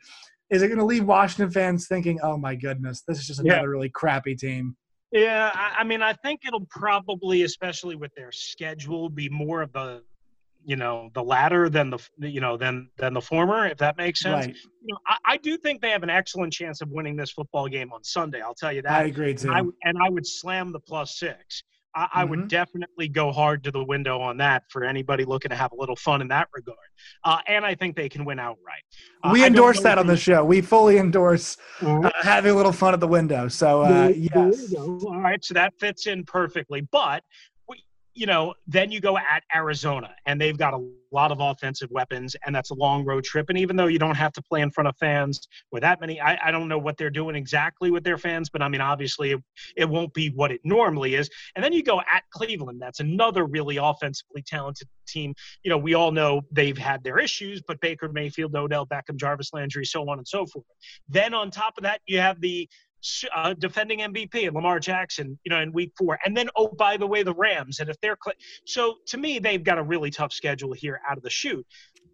is 0.50 0.62
it 0.62 0.67
going 0.67 0.80
to 0.80 0.86
leave 0.86 1.06
Washington 1.06 1.52
fans 1.52 1.88
thinking, 1.88 2.19
"Oh 2.21 2.38
my 2.38 2.56
goodness, 2.56 3.04
this 3.08 3.19
is 3.19 3.28
just 3.28 3.39
another 3.39 3.62
yeah. 3.62 3.65
really 3.65 3.89
crappy 3.89 4.36
team"? 4.36 4.76
Yeah, 5.12 5.52
I, 5.54 5.82
I 5.82 5.84
mean, 5.84 6.02
I 6.02 6.13
think 6.13 6.41
it'll 6.47 6.65
probably, 6.67 7.43
especially 7.43 7.95
with 7.95 8.13
their 8.15 8.32
schedule, 8.32 9.10
be 9.10 9.28
more 9.30 9.62
of 9.62 9.74
the 9.74 10.04
you 10.63 10.76
know 10.76 11.10
the 11.13 11.24
latter 11.24 11.69
than 11.69 11.89
the 11.89 12.00
you 12.19 12.39
know 12.39 12.58
than 12.58 12.89
than 12.97 13.13
the 13.13 13.21
former 13.21 13.65
if 13.65 13.78
that 13.78 13.97
makes 13.97 14.19
sense. 14.21 14.45
Right. 14.45 14.56
you 14.56 14.93
know 14.93 14.97
I, 15.08 15.17
I, 15.26 15.38
do 15.38 15.58
think 15.58 15.82
they 15.82 15.89
have 15.89 16.04
an 16.04 16.10
excellent 16.10 16.54
chance 16.54 16.82
of 16.82 16.89
winning 16.89 17.15
this 17.15 17.32
football 17.32 17.67
game 17.67 17.91
on 17.91 18.04
sunday 18.04 18.41
i'll 18.41 18.54
tell 18.54 18.71
you 18.71 18.82
that. 18.84 18.91
I 18.91 19.04
agree 19.06 19.34
too 19.34 19.52
and 19.52 19.58
I, 19.58 19.89
and 19.89 19.97
I 19.97 20.10
would 20.10 20.28
slam 20.28 20.71
the 20.71 20.80
plus 20.80 21.17
six 21.17 21.63
I, 21.95 22.08
I 22.13 22.23
would 22.23 22.39
mm-hmm. 22.39 22.47
definitely 22.47 23.08
go 23.08 23.32
hard 23.32 23.63
to 23.65 23.71
the 23.71 23.84
window 23.84 24.19
on 24.19 24.38
that 24.38 24.63
for 24.69 24.84
anybody 24.84 25.25
looking 25.25 25.49
to 25.49 25.56
have 25.56 25.71
a 25.71 25.75
little 25.75 25.95
fun 25.95 26.21
in 26.21 26.27
that 26.30 26.47
regard. 26.54 26.77
Uh, 27.23 27.39
and 27.47 27.65
I 27.65 27.75
think 27.75 27.95
they 27.95 28.10
can 28.10 28.25
win 28.25 28.39
outright. 28.39 28.84
Uh, 29.23 29.32
we 29.34 29.45
endorse 29.45 29.82
that 29.82 29.97
on 29.97 30.08
the 30.08 30.17
show. 30.17 30.43
We 30.43 30.62
fully 30.62 30.97
endorse 30.97 31.58
mm-hmm. 31.80 32.06
uh, 32.06 32.10
having 32.21 32.51
a 32.51 32.56
little 32.56 32.71
fun 32.71 32.93
at 32.93 32.99
the 32.99 33.08
window. 33.08 33.47
So, 33.47 33.82
uh, 33.82 34.08
yes. 34.15 34.73
All 34.75 35.19
right. 35.19 35.43
So 35.43 35.54
that 35.54 35.73
fits 35.80 36.08
in 36.08 36.23
perfectly. 36.23 36.82
But 36.82 37.23
you 38.13 38.26
know, 38.26 38.54
then 38.67 38.91
you 38.91 39.00
go 39.00 39.17
at 39.17 39.43
Arizona, 39.56 40.13
and 40.26 40.39
they've 40.39 40.58
got 40.58 40.74
a 40.74 40.89
lot 41.12 41.32
of 41.32 41.39
offensive 41.39 41.89
weapons, 41.91 42.36
and 42.45 42.54
that's 42.54 42.71
a 42.71 42.74
long 42.74 43.06
road 43.06 43.24
trip. 43.24 43.50
And 43.50 43.58
even 43.58 43.76
though 43.76 43.88
you 43.88 44.00
don't 44.00 44.15
have 44.15 44.34
to 44.34 44.41
play 44.41 44.62
in 44.62 44.69
front 44.71 44.88
of 44.88 44.95
fans 44.97 45.47
with 45.71 45.82
that 45.82 46.02
many, 46.02 46.19
I, 46.19 46.38
I 46.47 46.52
don't 46.52 46.67
know 46.67 46.78
what 46.78 46.97
they're 46.97 47.10
doing 47.10 47.36
exactly 47.36 47.91
with 47.91 48.04
their 48.04 48.17
fans, 48.17 48.50
but 48.50 48.62
I 48.62 48.67
mean, 48.67 48.82
obviously, 48.82 49.32
it, 49.32 49.39
it 49.78 49.89
won't 49.89 50.13
be 50.13 50.30
what 50.30 50.52
it 50.52 50.62
normally 50.63 51.15
is. 51.15 51.30
And 51.56 51.63
then 51.63 51.74
you 51.74 51.84
go 51.84 52.00
at 52.02 52.24
Cleveland. 52.32 52.82
That's 52.82 53.00
another 53.00 53.45
really 53.45 53.78
offensively 53.78 54.41
talented 54.41 54.88
team. 55.08 55.34
You 55.63 55.69
know, 55.69 55.78
we 55.78 55.93
all 55.93 56.12
know 56.12 56.41
they've 56.52 56.78
had 56.78 57.04
their 57.04 57.17
issues, 57.17 57.62
but 57.65 57.80
Baker 57.82 58.10
Mayfield, 58.10 58.56
Odell 58.56 58.86
Beckham, 58.86 59.15
Jarvis 59.15 59.54
Landry, 59.54 59.86
so 59.86 60.10
on 60.10 60.17
and 60.17 60.28
so 60.28 60.45
forth. 60.45 60.65
Then 61.08 61.34
on 61.34 61.50
top 61.52 61.78
of 61.78 61.84
that, 61.84 62.02
you 62.08 62.19
have 62.19 62.41
the 62.41 62.69
uh, 63.36 63.54
defending 63.54 64.00
MVP 64.00 64.46
and 64.46 64.56
Lamar 64.56 64.80
Jackson, 64.80 65.38
you 65.44 65.50
know, 65.50 65.60
in 65.60 65.72
week 65.72 65.94
four. 65.98 66.20
And 66.26 66.36
then, 66.36 66.50
oh, 66.56 66.68
by 66.68 66.98
the 66.98 67.08
way, 67.08 67.24
the 67.24 67.34
Rams. 67.34 67.80
And 67.80 67.90
if 67.90 68.00
they're 68.02 68.18
cl- 68.24 68.36
so 68.66 68.98
to 69.08 69.18
me, 69.18 69.40
they've 69.40 69.64
got 69.64 69.78
a 69.78 69.84
really 69.84 70.12
tough 70.12 70.34
schedule 70.34 70.74
here 70.74 71.02
out 71.10 71.18
of 71.18 71.24
the 71.24 71.30
chute. 71.30 71.66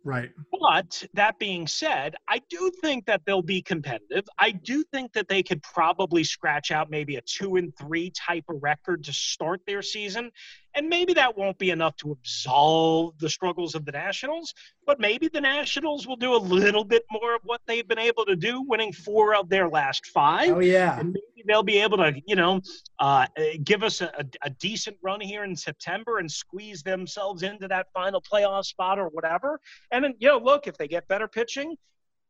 Right. 0.03 0.29
But 0.59 1.03
that 1.13 1.37
being 1.37 1.67
said, 1.67 2.15
I 2.27 2.41
do 2.49 2.71
think 2.81 3.05
that 3.05 3.21
they'll 3.25 3.41
be 3.41 3.61
competitive. 3.61 4.25
I 4.39 4.51
do 4.51 4.83
think 4.93 5.13
that 5.13 5.27
they 5.27 5.43
could 5.43 5.61
probably 5.63 6.23
scratch 6.23 6.71
out 6.71 6.89
maybe 6.89 7.17
a 7.17 7.21
two 7.21 7.57
and 7.57 7.75
three 7.77 8.11
type 8.11 8.45
of 8.49 8.61
record 8.61 9.03
to 9.05 9.13
start 9.13 9.61
their 9.67 9.81
season. 9.81 10.31
And 10.75 10.87
maybe 10.89 11.13
that 11.13 11.37
won't 11.37 11.57
be 11.57 11.71
enough 11.71 11.95
to 11.97 12.11
absolve 12.11 13.17
the 13.19 13.29
struggles 13.29 13.75
of 13.75 13.83
the 13.83 13.91
Nationals, 13.91 14.53
but 14.85 14.99
maybe 14.99 15.27
the 15.27 15.41
Nationals 15.41 16.07
will 16.07 16.15
do 16.15 16.35
a 16.35 16.37
little 16.37 16.83
bit 16.83 17.03
more 17.11 17.35
of 17.35 17.41
what 17.43 17.61
they've 17.65 17.87
been 17.87 17.99
able 17.99 18.25
to 18.25 18.35
do, 18.35 18.61
winning 18.61 18.93
four 18.93 19.35
of 19.35 19.49
their 19.49 19.67
last 19.67 20.05
five. 20.05 20.51
Oh, 20.51 20.59
yeah. 20.59 20.99
And 20.99 21.09
maybe 21.09 21.36
they'll 21.47 21.63
be 21.63 21.79
able 21.79 21.97
to, 21.97 22.13
you 22.25 22.35
know, 22.35 22.61
uh, 22.99 23.25
give 23.63 23.83
us 23.83 24.01
a, 24.01 24.11
a 24.43 24.49
decent 24.49 24.97
run 25.01 25.21
here 25.21 25.43
in 25.43 25.55
September 25.55 26.19
and 26.19 26.29
squeeze 26.29 26.83
themselves 26.83 27.43
into 27.43 27.67
that 27.67 27.87
final 27.93 28.21
playoff 28.21 28.65
spot 28.65 28.99
or 28.99 29.07
whatever. 29.07 29.59
And 29.91 30.03
then, 30.03 30.13
you 30.19 30.27
know, 30.27 30.37
look, 30.37 30.67
if 30.67 30.77
they 30.77 30.87
get 30.87 31.07
better 31.07 31.27
pitching, 31.27 31.75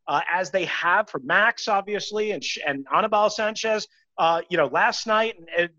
uh, 0.07 0.21
as 0.31 0.51
they 0.51 0.65
have 0.65 1.09
for 1.09 1.19
Max, 1.19 1.67
obviously, 1.67 2.31
and 2.31 2.43
and 2.65 2.85
Anibal 2.95 3.29
Sanchez, 3.29 3.87
uh, 4.17 4.41
you 4.49 4.57
know, 4.57 4.67
last 4.67 5.05
night, 5.05 5.35
and, 5.37 5.49
and 5.57 5.69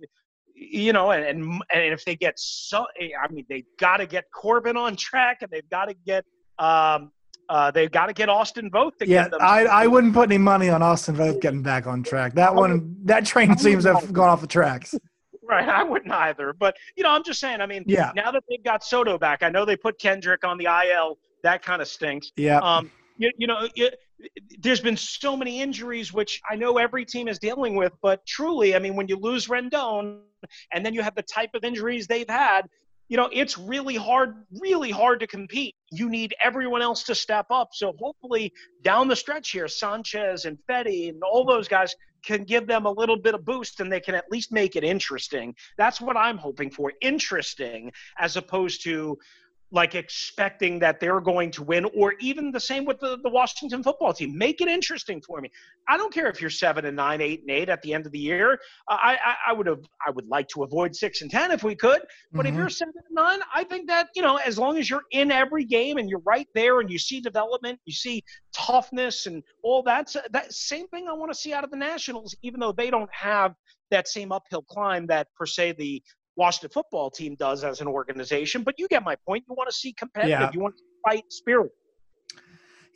you 0.54 0.92
know, 0.92 1.12
and, 1.12 1.24
and 1.24 1.62
and 1.72 1.92
if 1.92 2.04
they 2.04 2.16
get 2.16 2.38
so, 2.38 2.86
I 3.00 3.32
mean, 3.32 3.46
they've 3.48 3.64
got 3.78 3.98
to 3.98 4.06
get 4.06 4.24
Corbin 4.34 4.76
on 4.76 4.96
track, 4.96 5.38
and 5.40 5.50
they've 5.50 5.68
got 5.70 5.86
to 5.86 5.94
get 5.94 6.24
um, 6.58 7.10
uh, 7.48 7.70
they've 7.70 7.90
got 7.90 8.06
to 8.06 8.12
get 8.12 8.28
Austin 8.28 8.70
Voth 8.70 8.96
to 8.98 9.08
yeah, 9.08 9.24
get 9.24 9.32
them. 9.32 9.40
I, 9.42 9.64
I 9.64 9.86
wouldn't 9.86 10.14
put 10.14 10.28
any 10.28 10.38
money 10.38 10.68
on 10.68 10.82
Austin 10.82 11.16
Voth 11.16 11.40
getting 11.40 11.62
back 11.62 11.86
on 11.86 12.02
track. 12.02 12.34
That 12.34 12.54
one, 12.54 12.96
that 13.04 13.24
train 13.24 13.56
seems 13.56 13.84
to 13.84 13.94
have 13.94 14.12
gone 14.12 14.28
off 14.28 14.40
the 14.40 14.46
tracks. 14.46 14.94
Right, 15.50 15.66
I 15.66 15.82
wouldn't 15.82 16.12
either. 16.12 16.52
But 16.52 16.76
you 16.94 17.02
know, 17.02 17.08
I'm 17.08 17.24
just 17.24 17.40
saying. 17.40 17.62
I 17.62 17.66
mean, 17.66 17.82
Yeah. 17.86 18.12
now 18.14 18.30
that 18.30 18.42
they've 18.50 18.62
got 18.62 18.84
Soto 18.84 19.16
back, 19.16 19.42
I 19.42 19.48
know 19.48 19.64
they 19.64 19.78
put 19.78 19.98
Kendrick 19.98 20.44
on 20.44 20.58
the 20.58 20.66
IL. 20.66 21.16
That 21.42 21.62
kind 21.62 21.80
of 21.80 21.88
stinks. 21.88 22.32
Yeah. 22.36 22.58
Um, 22.58 22.90
you, 23.16 23.32
you 23.38 23.46
know, 23.46 23.66
it, 23.74 23.98
there's 24.58 24.80
been 24.80 24.96
so 24.96 25.38
many 25.38 25.62
injuries, 25.62 26.12
which 26.12 26.42
I 26.50 26.54
know 26.54 26.76
every 26.76 27.06
team 27.06 27.28
is 27.28 27.38
dealing 27.38 27.76
with. 27.76 27.94
But 28.02 28.26
truly, 28.26 28.76
I 28.76 28.78
mean, 28.78 28.94
when 28.94 29.08
you 29.08 29.16
lose 29.16 29.46
Rendon, 29.46 30.18
and 30.74 30.84
then 30.84 30.92
you 30.92 31.00
have 31.00 31.14
the 31.14 31.22
type 31.22 31.50
of 31.54 31.64
injuries 31.64 32.06
they've 32.06 32.28
had, 32.28 32.68
you 33.08 33.16
know, 33.16 33.28
it's 33.32 33.56
really 33.56 33.96
hard, 33.96 34.34
really 34.60 34.90
hard 34.90 35.20
to 35.20 35.26
compete. 35.26 35.74
You 35.90 36.10
need 36.10 36.34
everyone 36.42 36.82
else 36.82 37.04
to 37.04 37.14
step 37.14 37.46
up. 37.50 37.70
So 37.72 37.94
hopefully, 37.98 38.52
down 38.82 39.08
the 39.08 39.16
stretch 39.16 39.50
here, 39.50 39.68
Sanchez 39.68 40.44
and 40.44 40.58
Fedde 40.68 41.08
and 41.08 41.22
all 41.22 41.44
those 41.44 41.68
guys 41.68 41.94
can 42.24 42.44
give 42.44 42.66
them 42.66 42.84
a 42.84 42.90
little 42.90 43.16
bit 43.18 43.34
of 43.34 43.44
boost, 43.44 43.80
and 43.80 43.90
they 43.90 44.00
can 44.00 44.14
at 44.14 44.30
least 44.30 44.52
make 44.52 44.76
it 44.76 44.84
interesting. 44.84 45.54
That's 45.76 46.00
what 46.00 46.16
I'm 46.16 46.36
hoping 46.36 46.70
for, 46.70 46.92
interesting, 47.00 47.92
as 48.18 48.36
opposed 48.36 48.82
to 48.84 49.16
like 49.70 49.94
expecting 49.94 50.78
that 50.78 50.98
they're 51.00 51.20
going 51.20 51.50
to 51.52 51.62
win, 51.62 51.84
or 51.94 52.14
even 52.20 52.50
the 52.50 52.60
same 52.60 52.84
with 52.84 52.98
the, 53.00 53.18
the 53.22 53.28
Washington 53.28 53.82
football 53.82 54.12
team. 54.12 54.36
Make 54.36 54.60
it 54.60 54.68
interesting 54.68 55.20
for 55.20 55.40
me. 55.40 55.50
I 55.88 55.96
don't 55.96 56.12
care 56.12 56.28
if 56.28 56.40
you're 56.40 56.50
seven 56.50 56.86
and 56.86 56.96
nine, 56.96 57.20
eight 57.20 57.40
and 57.42 57.50
eight 57.50 57.68
at 57.68 57.82
the 57.82 57.92
end 57.92 58.06
of 58.06 58.12
the 58.12 58.18
year. 58.18 58.58
I 58.88 59.18
I, 59.24 59.34
I 59.48 59.52
would 59.52 59.66
have 59.66 59.80
I 60.06 60.10
would 60.10 60.26
like 60.26 60.48
to 60.48 60.62
avoid 60.62 60.94
six 60.96 61.22
and 61.22 61.30
ten 61.30 61.50
if 61.50 61.62
we 61.62 61.74
could. 61.74 62.00
But 62.32 62.46
if 62.46 62.54
Mhm. 62.54 62.58
you're 62.58 62.70
seven 62.70 62.94
and 62.96 63.14
nine, 63.14 63.40
I 63.54 63.64
think 63.64 63.88
that 63.88 64.08
you 64.16 64.22
know 64.22 64.36
as 64.36 64.58
long 64.58 64.78
as 64.78 64.88
you're 64.88 65.04
in 65.12 65.30
every 65.30 65.64
game 65.64 65.98
and 65.98 66.08
you're 66.08 66.22
right 66.24 66.48
there 66.54 66.80
and 66.80 66.90
you 66.90 66.98
see 66.98 67.20
development, 67.20 67.78
you 67.84 67.92
see 67.92 68.22
toughness 68.54 69.26
and 69.26 69.42
all 69.62 69.82
that. 69.82 70.14
That 70.30 70.52
same 70.52 70.88
thing 70.88 71.08
I 71.08 71.12
want 71.12 71.30
to 71.32 71.38
see 71.38 71.52
out 71.52 71.64
of 71.64 71.70
the 71.70 71.76
Nationals, 71.76 72.34
even 72.42 72.60
though 72.60 72.72
they 72.72 72.90
don't 72.90 73.12
have 73.12 73.54
that 73.90 74.08
same 74.08 74.32
uphill 74.32 74.62
climb 74.62 75.06
that 75.06 75.28
per 75.36 75.46
se 75.46 75.72
the 75.78 76.02
Washington 76.38 76.70
football 76.70 77.10
team 77.10 77.34
does 77.34 77.64
as 77.64 77.80
an 77.82 77.88
organization. 77.88 78.62
But 78.62 78.78
you 78.78 78.88
get 78.88 79.02
my 79.04 79.16
point. 79.26 79.44
You 79.48 79.54
want 79.54 79.68
to 79.68 79.76
see 79.76 79.92
competitive. 79.92 80.40
Yeah. 80.40 80.50
You 80.54 80.60
want 80.60 80.76
to 80.76 80.82
fight 81.04 81.24
spirit. 81.30 81.72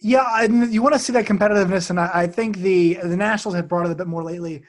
Yeah, 0.01 0.25
and 0.43 0.73
you 0.73 0.83
want 0.83 0.95
to 0.95 0.99
see 0.99 1.13
that 1.13 1.27
competitiveness, 1.27 1.91
and 1.91 2.01
I, 2.01 2.11
I 2.13 2.27
think 2.27 2.57
the 2.59 2.95
the 3.05 3.17
Nationals 3.17 3.55
have 3.55 3.69
brought 3.69 3.87
it 3.87 3.93
a 3.93 3.95
bit 3.95 4.09
more 4.09 4.25
lately. 4.25 4.63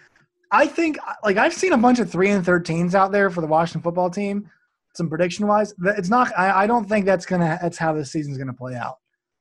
I 0.52 0.68
think, 0.68 1.00
like, 1.24 1.38
I've 1.38 1.54
seen 1.54 1.74
a 1.74 1.78
bunch 1.78 1.98
of 1.98 2.12
three 2.12 2.30
and 2.30 2.46
thirteens 2.46 2.94
out 2.94 3.12
there 3.12 3.32
for 3.32 3.42
the 3.42 3.48
Washington 3.48 3.82
football 3.82 4.12
team. 4.12 4.48
Some 4.96 5.10
prediction 5.10 5.48
wise, 5.48 5.74
it's 5.98 6.10
not. 6.10 6.32
I, 6.38 6.64
I 6.64 6.68
don't 6.68 6.88
think 6.88 7.08
that's 7.08 7.26
gonna. 7.26 7.58
That's 7.60 7.80
how 7.80 7.94
this 7.94 8.12
season's 8.12 8.38
gonna 8.38 8.54
play 8.54 8.76
out. 8.76 8.98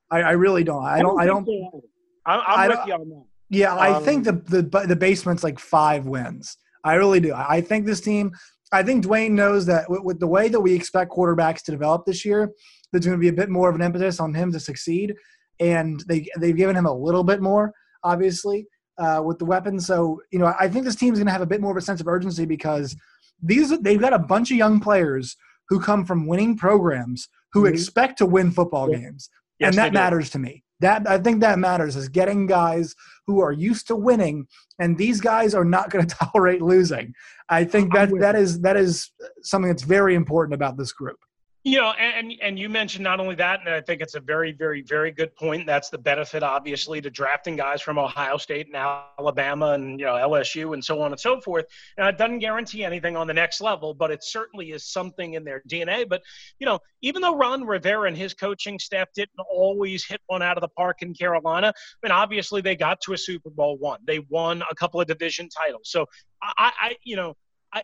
I, 0.09 0.21
I 0.21 0.31
really 0.31 0.63
don't. 0.63 0.83
I 0.83 0.99
don't. 0.99 1.19
I 1.21 1.25
don't. 1.27 1.45
think 1.45 1.61
they 1.61 1.77
are. 1.77 2.39
I'm, 2.39 2.41
I'm 2.47 2.59
I 2.59 2.67
with 2.69 2.87
you 2.87 2.93
on 2.93 3.09
that. 3.09 3.25
Yeah, 3.49 3.75
I 3.75 3.93
Um, 3.97 4.03
think 4.03 4.23
the 4.23 4.31
the 4.31 4.85
the 4.87 4.95
basement's 4.95 5.43
like 5.43 5.59
five 5.59 6.07
wins. 6.07 6.57
I 6.83 6.95
really 6.95 7.19
do. 7.19 7.33
I 7.33 7.57
I 7.57 7.61
think 7.61 7.85
this 7.85 8.01
team. 8.01 8.31
I 8.73 8.83
think 8.83 9.05
Dwayne 9.05 9.31
knows 9.31 9.65
that 9.67 9.89
with, 9.89 10.01
with 10.03 10.19
the 10.19 10.27
way 10.27 10.49
that 10.49 10.59
we 10.59 10.73
expect 10.73 11.11
quarterbacks 11.11 11.61
to 11.63 11.71
develop 11.71 12.05
this 12.05 12.25
year, 12.25 12.51
there's 12.91 13.05
going 13.05 13.17
to 13.17 13.21
be 13.21 13.29
a 13.29 13.33
bit 13.33 13.49
more 13.49 13.69
of 13.69 13.75
an 13.75 13.81
emphasis 13.81 14.19
on 14.19 14.33
him 14.33 14.51
to 14.51 14.59
succeed, 14.59 15.15
and 15.59 16.03
they 16.07 16.27
they've 16.39 16.55
given 16.57 16.75
him 16.75 16.85
a 16.85 16.93
little 16.93 17.23
bit 17.23 17.41
more, 17.41 17.71
obviously, 18.03 18.67
uh, 18.97 19.21
with 19.23 19.37
the 19.39 19.45
weapons. 19.45 19.85
So 19.85 20.19
you 20.31 20.39
know, 20.39 20.53
I 20.59 20.67
think 20.67 20.85
this 20.85 20.95
team's 20.95 21.19
going 21.19 21.27
to 21.27 21.31
have 21.31 21.41
a 21.41 21.45
bit 21.45 21.61
more 21.61 21.71
of 21.71 21.77
a 21.77 21.81
sense 21.81 22.01
of 22.01 22.07
urgency 22.07 22.45
because 22.45 22.95
these 23.41 23.77
they've 23.79 23.99
got 24.01 24.13
a 24.13 24.19
bunch 24.19 24.51
of 24.51 24.57
young 24.57 24.79
players 24.79 25.35
who 25.69 25.79
come 25.79 26.05
from 26.05 26.27
winning 26.27 26.57
programs 26.57 27.29
who 27.53 27.63
Mhm. 27.63 27.69
expect 27.73 28.17
to 28.17 28.25
win 28.25 28.51
football 28.51 28.89
Yeah. 28.91 28.97
games 28.97 29.29
Yes, 29.59 29.69
and 29.69 29.77
that 29.77 29.93
matters 29.93 30.29
to 30.31 30.39
me. 30.39 30.63
That 30.79 31.07
I 31.07 31.17
think 31.19 31.39
that 31.41 31.59
matters 31.59 31.95
is 31.95 32.09
getting 32.09 32.47
guys 32.47 32.95
who 33.27 33.41
are 33.41 33.51
used 33.51 33.87
to 33.87 33.95
winning, 33.95 34.47
and 34.79 34.97
these 34.97 35.21
guys 35.21 35.53
are 35.53 35.65
not 35.65 35.89
going 35.89 36.05
to 36.07 36.15
tolerate 36.15 36.61
losing. 36.61 37.13
I 37.49 37.63
think 37.63 37.93
that 37.93 38.09
that 38.19 38.35
is 38.35 38.61
that 38.61 38.77
is 38.77 39.11
something 39.41 39.69
that's 39.69 39.83
very 39.83 40.15
important 40.15 40.53
about 40.53 40.77
this 40.77 40.91
group. 40.91 41.17
You 41.65 41.79
know, 41.79 41.91
and 41.91 42.31
and- 42.31 42.41
and 42.41 42.59
you 42.59 42.67
mentioned 42.67 43.05
not 43.05 43.21
only 43.21 43.35
that, 43.35 43.61
and 43.61 43.69
I 43.69 43.79
think 43.79 44.01
it's 44.01 44.15
a 44.15 44.19
very, 44.19 44.51
very, 44.51 44.81
very 44.81 45.11
good 45.11 45.33
point. 45.35 45.65
That's 45.65 45.89
the 45.89 45.97
benefit, 45.97 46.43
obviously, 46.43 46.99
to 46.99 47.09
drafting 47.09 47.55
guys 47.55 47.81
from 47.81 47.97
Ohio 47.97 48.35
State 48.35 48.67
and 48.67 48.75
Alabama 48.75 49.67
and 49.67 49.97
you 49.97 50.05
know 50.05 50.15
LSU 50.15 50.73
and 50.73 50.83
so 50.83 51.01
on 51.01 51.11
and 51.11 51.19
so 51.19 51.39
forth. 51.39 51.65
Now, 51.97 52.09
it 52.09 52.17
doesn't 52.17 52.39
guarantee 52.39 52.83
anything 52.83 53.15
on 53.15 53.27
the 53.27 53.33
next 53.33 53.61
level, 53.61 53.93
but 53.93 54.11
it 54.11 54.25
certainly 54.25 54.71
is 54.71 54.85
something 54.85 55.35
in 55.35 55.45
their 55.45 55.61
DNA. 55.69 56.07
But 56.07 56.21
you 56.59 56.65
know, 56.65 56.79
even 57.01 57.21
though 57.21 57.37
Ron 57.37 57.63
Rivera 57.65 58.09
and 58.09 58.17
his 58.17 58.33
coaching 58.33 58.77
staff 58.77 59.07
didn't 59.15 59.39
always 59.49 60.05
hit 60.05 60.19
one 60.27 60.41
out 60.41 60.57
of 60.57 60.61
the 60.61 60.67
park 60.67 61.01
in 61.01 61.13
Carolina, 61.13 61.67
I 61.67 62.05
mean, 62.07 62.11
obviously 62.11 62.59
they 62.59 62.75
got 62.75 62.99
to 63.01 63.13
a 63.13 63.17
Super 63.17 63.49
Bowl 63.49 63.77
one. 63.77 63.99
They 64.05 64.19
won 64.19 64.63
a 64.69 64.75
couple 64.75 64.99
of 64.99 65.07
division 65.07 65.47
titles. 65.47 65.89
So 65.89 66.07
I, 66.41 66.73
I 66.77 66.95
you 67.03 67.15
know, 67.15 67.35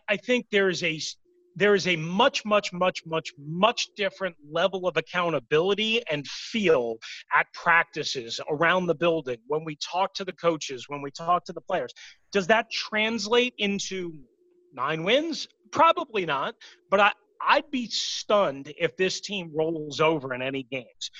I, 0.08 0.16
think 0.16 0.46
there's 0.50 0.82
a 0.84 1.00
there 1.56 1.74
is 1.74 1.86
a 1.86 1.96
much, 1.96 2.44
much, 2.44 2.72
much, 2.72 3.04
much, 3.06 3.32
much 3.38 3.88
different 3.96 4.36
level 4.50 4.86
of 4.86 4.96
accountability 4.96 6.02
and 6.10 6.26
feel 6.26 6.96
at 7.34 7.46
practices 7.52 8.40
around 8.48 8.86
the 8.86 8.94
building 8.94 9.38
when 9.46 9.64
we 9.64 9.76
talk 9.76 10.14
to 10.14 10.24
the 10.24 10.32
coaches, 10.32 10.86
when 10.88 11.02
we 11.02 11.10
talk 11.10 11.44
to 11.44 11.52
the 11.52 11.60
players. 11.60 11.92
Does 12.32 12.46
that 12.48 12.70
translate 12.70 13.54
into 13.58 14.14
nine 14.72 15.04
wins? 15.04 15.48
Probably 15.72 16.24
not. 16.24 16.54
But 16.90 17.00
I, 17.00 17.12
I'd 17.40 17.70
be 17.70 17.86
stunned 17.86 18.72
if 18.78 18.96
this 18.96 19.20
team 19.20 19.50
rolls 19.54 20.00
over 20.00 20.34
in 20.34 20.42
any 20.42 20.62
games. 20.62 21.10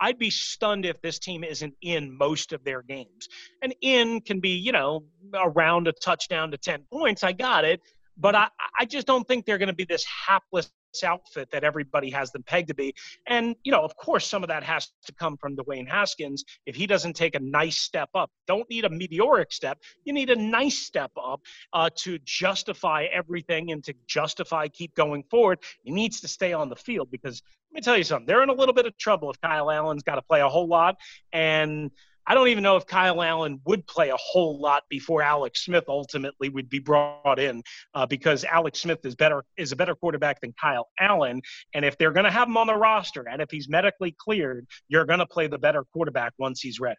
I'd 0.00 0.18
be 0.18 0.30
stunned 0.30 0.86
if 0.86 1.00
this 1.02 1.18
team 1.18 1.42
isn't 1.42 1.74
in 1.82 2.16
most 2.16 2.52
of 2.52 2.62
their 2.62 2.82
games. 2.82 3.28
And 3.62 3.74
in 3.80 4.20
can 4.20 4.38
be, 4.38 4.50
you 4.50 4.70
know, 4.70 5.04
around 5.34 5.88
a 5.88 5.92
touchdown 5.92 6.52
to 6.52 6.58
10 6.58 6.84
points. 6.92 7.24
I 7.24 7.32
got 7.32 7.64
it 7.64 7.80
but 8.18 8.34
I, 8.34 8.48
I 8.78 8.84
just 8.84 9.06
don't 9.06 9.26
think 9.26 9.46
they're 9.46 9.58
going 9.58 9.68
to 9.68 9.74
be 9.74 9.84
this 9.84 10.04
hapless 10.04 10.70
outfit 11.04 11.48
that 11.52 11.64
everybody 11.64 12.10
has 12.10 12.32
them 12.32 12.42
pegged 12.42 12.68
to 12.68 12.74
be. 12.74 12.94
And, 13.26 13.54
you 13.62 13.70
know, 13.70 13.82
of 13.82 13.96
course, 13.96 14.26
some 14.26 14.42
of 14.42 14.48
that 14.48 14.62
has 14.64 14.90
to 15.06 15.14
come 15.14 15.36
from 15.36 15.54
Dwayne 15.56 15.88
Haskins. 15.88 16.44
If 16.66 16.74
he 16.74 16.86
doesn't 16.86 17.14
take 17.14 17.34
a 17.34 17.40
nice 17.40 17.78
step 17.78 18.08
up, 18.14 18.30
don't 18.46 18.68
need 18.70 18.84
a 18.84 18.90
meteoric 18.90 19.52
step. 19.52 19.78
You 20.04 20.12
need 20.12 20.30
a 20.30 20.36
nice 20.36 20.78
step 20.78 21.12
up 21.22 21.40
uh, 21.72 21.90
to 21.98 22.18
justify 22.24 23.06
everything 23.12 23.70
and 23.70 23.84
to 23.84 23.94
justify 24.06 24.68
keep 24.68 24.94
going 24.94 25.24
forward. 25.30 25.60
He 25.82 25.90
needs 25.90 26.20
to 26.22 26.28
stay 26.28 26.52
on 26.52 26.68
the 26.68 26.76
field 26.76 27.10
because 27.10 27.42
let 27.70 27.76
me 27.76 27.80
tell 27.82 27.98
you 27.98 28.04
something. 28.04 28.26
They're 28.26 28.42
in 28.42 28.48
a 28.48 28.54
little 28.54 28.74
bit 28.74 28.86
of 28.86 28.96
trouble 28.96 29.30
if 29.30 29.40
Kyle 29.40 29.70
Allen's 29.70 30.02
got 30.02 30.14
to 30.14 30.22
play 30.22 30.40
a 30.40 30.48
whole 30.48 30.68
lot. 30.68 30.96
And 31.32 31.90
I 32.28 32.34
don't 32.34 32.48
even 32.48 32.62
know 32.62 32.76
if 32.76 32.86
Kyle 32.86 33.22
Allen 33.22 33.58
would 33.64 33.86
play 33.86 34.10
a 34.10 34.16
whole 34.18 34.60
lot 34.60 34.82
before 34.90 35.22
Alex 35.22 35.64
Smith 35.64 35.84
ultimately 35.88 36.50
would 36.50 36.68
be 36.68 36.78
brought 36.78 37.38
in, 37.38 37.62
uh, 37.94 38.04
because 38.04 38.44
Alex 38.44 38.80
Smith 38.80 39.04
is 39.06 39.14
better 39.14 39.42
is 39.56 39.72
a 39.72 39.76
better 39.76 39.94
quarterback 39.94 40.42
than 40.42 40.52
Kyle 40.60 40.88
Allen. 41.00 41.40
And 41.72 41.86
if 41.86 41.96
they're 41.96 42.12
going 42.12 42.24
to 42.24 42.30
have 42.30 42.46
him 42.46 42.58
on 42.58 42.66
the 42.66 42.76
roster, 42.76 43.26
and 43.26 43.40
if 43.40 43.50
he's 43.50 43.66
medically 43.70 44.14
cleared, 44.18 44.66
you're 44.88 45.06
going 45.06 45.20
to 45.20 45.26
play 45.26 45.46
the 45.46 45.58
better 45.58 45.84
quarterback 45.94 46.34
once 46.38 46.60
he's 46.60 46.78
ready. 46.78 46.98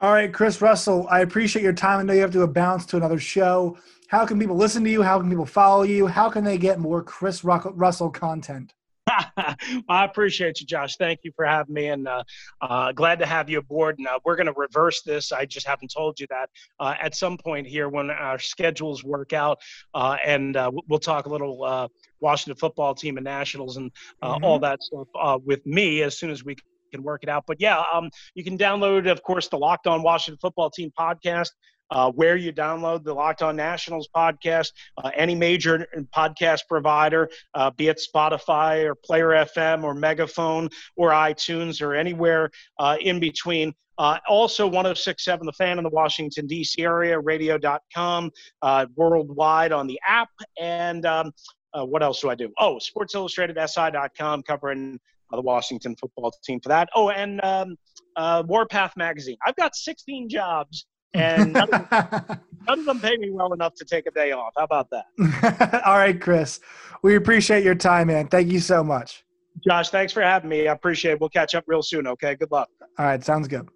All 0.00 0.12
right, 0.12 0.32
Chris 0.32 0.60
Russell, 0.60 1.06
I 1.08 1.20
appreciate 1.20 1.62
your 1.62 1.72
time. 1.72 2.00
I 2.00 2.02
know 2.02 2.12
you 2.12 2.20
have 2.20 2.32
to 2.32 2.46
bounce 2.48 2.84
to 2.86 2.96
another 2.96 3.20
show. 3.20 3.78
How 4.08 4.26
can 4.26 4.38
people 4.38 4.56
listen 4.56 4.82
to 4.84 4.90
you? 4.90 5.00
How 5.00 5.20
can 5.20 5.30
people 5.30 5.46
follow 5.46 5.84
you? 5.84 6.06
How 6.06 6.28
can 6.28 6.44
they 6.44 6.58
get 6.58 6.80
more 6.80 7.02
Chris 7.02 7.44
Russell 7.44 8.10
content? 8.10 8.74
I 9.88 10.04
appreciate 10.04 10.60
you, 10.60 10.66
Josh. 10.66 10.96
Thank 10.96 11.20
you 11.22 11.32
for 11.36 11.44
having 11.44 11.74
me, 11.74 11.86
and 11.88 12.08
uh, 12.08 12.24
uh, 12.60 12.92
glad 12.92 13.20
to 13.20 13.26
have 13.26 13.48
you 13.48 13.58
aboard. 13.58 13.98
And 13.98 14.06
uh, 14.06 14.18
we're 14.24 14.36
going 14.36 14.46
to 14.46 14.54
reverse 14.56 15.02
this. 15.02 15.32
I 15.32 15.44
just 15.44 15.66
haven't 15.66 15.92
told 15.94 16.18
you 16.18 16.26
that 16.30 16.50
uh, 16.80 16.94
at 17.00 17.14
some 17.14 17.38
point 17.38 17.66
here 17.66 17.88
when 17.88 18.10
our 18.10 18.38
schedules 18.38 19.04
work 19.04 19.32
out, 19.32 19.58
uh, 19.94 20.16
and 20.24 20.56
uh, 20.56 20.70
we'll 20.88 20.98
talk 20.98 21.26
a 21.26 21.28
little 21.28 21.62
uh, 21.62 21.88
Washington 22.20 22.58
football 22.58 22.94
team 22.94 23.16
and 23.16 23.24
Nationals 23.24 23.76
and 23.76 23.92
uh, 24.22 24.38
all 24.42 24.58
that 24.58 24.82
stuff 24.82 25.08
uh, 25.18 25.38
with 25.44 25.64
me 25.66 26.02
as 26.02 26.18
soon 26.18 26.30
as 26.30 26.44
we 26.44 26.56
can 26.92 27.02
work 27.02 27.22
it 27.22 27.28
out. 27.28 27.44
But 27.46 27.60
yeah, 27.60 27.82
um, 27.92 28.10
you 28.34 28.42
can 28.42 28.58
download, 28.58 29.10
of 29.10 29.22
course, 29.22 29.48
the 29.48 29.58
Locked 29.58 29.86
On 29.86 30.02
Washington 30.02 30.38
Football 30.40 30.70
Team 30.70 30.90
podcast. 30.98 31.50
Uh, 31.90 32.10
where 32.12 32.36
you 32.36 32.52
download 32.52 33.04
the 33.04 33.14
Locked 33.14 33.42
On 33.42 33.54
Nationals 33.54 34.08
podcast, 34.14 34.72
uh, 35.02 35.10
any 35.14 35.34
major 35.34 35.86
podcast 36.14 36.62
provider, 36.68 37.28
uh, 37.54 37.70
be 37.70 37.88
it 37.88 38.00
Spotify 38.14 38.84
or 38.84 38.94
Player 38.94 39.28
FM 39.28 39.84
or 39.84 39.94
Megaphone 39.94 40.68
or 40.96 41.10
iTunes 41.10 41.80
or 41.80 41.94
anywhere 41.94 42.50
uh, 42.78 42.96
in 43.00 43.20
between. 43.20 43.72
Uh, 43.98 44.18
also, 44.28 44.66
1067 44.66 45.46
The 45.46 45.52
Fan 45.52 45.78
in 45.78 45.84
the 45.84 45.90
Washington, 45.90 46.46
D.C. 46.46 46.82
area, 46.82 47.18
radio.com, 47.18 48.30
uh, 48.62 48.86
worldwide 48.94 49.72
on 49.72 49.86
the 49.86 49.98
app. 50.06 50.28
And 50.60 51.06
um, 51.06 51.32
uh, 51.72 51.84
what 51.84 52.02
else 52.02 52.20
do 52.20 52.28
I 52.28 52.34
do? 52.34 52.50
Oh, 52.58 52.78
Sports 52.78 53.14
Illustrated, 53.14 53.58
SI.com, 53.58 54.42
covering 54.42 54.98
uh, 55.32 55.36
the 55.36 55.42
Washington 55.42 55.96
football 55.96 56.32
team 56.44 56.60
for 56.60 56.68
that. 56.68 56.88
Oh, 56.94 57.10
and 57.10 57.42
um, 57.42 57.76
uh, 58.16 58.42
Warpath 58.46 58.96
Magazine. 58.96 59.36
I've 59.44 59.56
got 59.56 59.74
16 59.74 60.28
jobs 60.28 60.86
and 61.16 61.52
none 61.52 61.72
of, 61.72 61.88
them, 61.88 61.88
none 62.68 62.78
of 62.80 62.84
them 62.84 63.00
pay 63.00 63.16
me 63.16 63.30
well 63.30 63.52
enough 63.52 63.74
to 63.76 63.84
take 63.84 64.06
a 64.06 64.10
day 64.10 64.32
off. 64.32 64.52
How 64.56 64.64
about 64.64 64.88
that? 64.90 65.82
All 65.86 65.96
right, 65.96 66.20
Chris. 66.20 66.60
We 67.02 67.16
appreciate 67.16 67.64
your 67.64 67.74
time, 67.74 68.08
man. 68.08 68.28
Thank 68.28 68.50
you 68.50 68.60
so 68.60 68.82
much. 68.82 69.24
Josh, 69.66 69.90
thanks 69.90 70.12
for 70.12 70.22
having 70.22 70.50
me. 70.50 70.68
I 70.68 70.72
appreciate 70.72 71.12
it. 71.12 71.20
We'll 71.20 71.30
catch 71.30 71.54
up 71.54 71.64
real 71.66 71.82
soon. 71.82 72.06
Okay. 72.06 72.34
Good 72.34 72.50
luck. 72.50 72.68
All 72.98 73.06
right. 73.06 73.22
Sounds 73.24 73.48
good. 73.48 73.68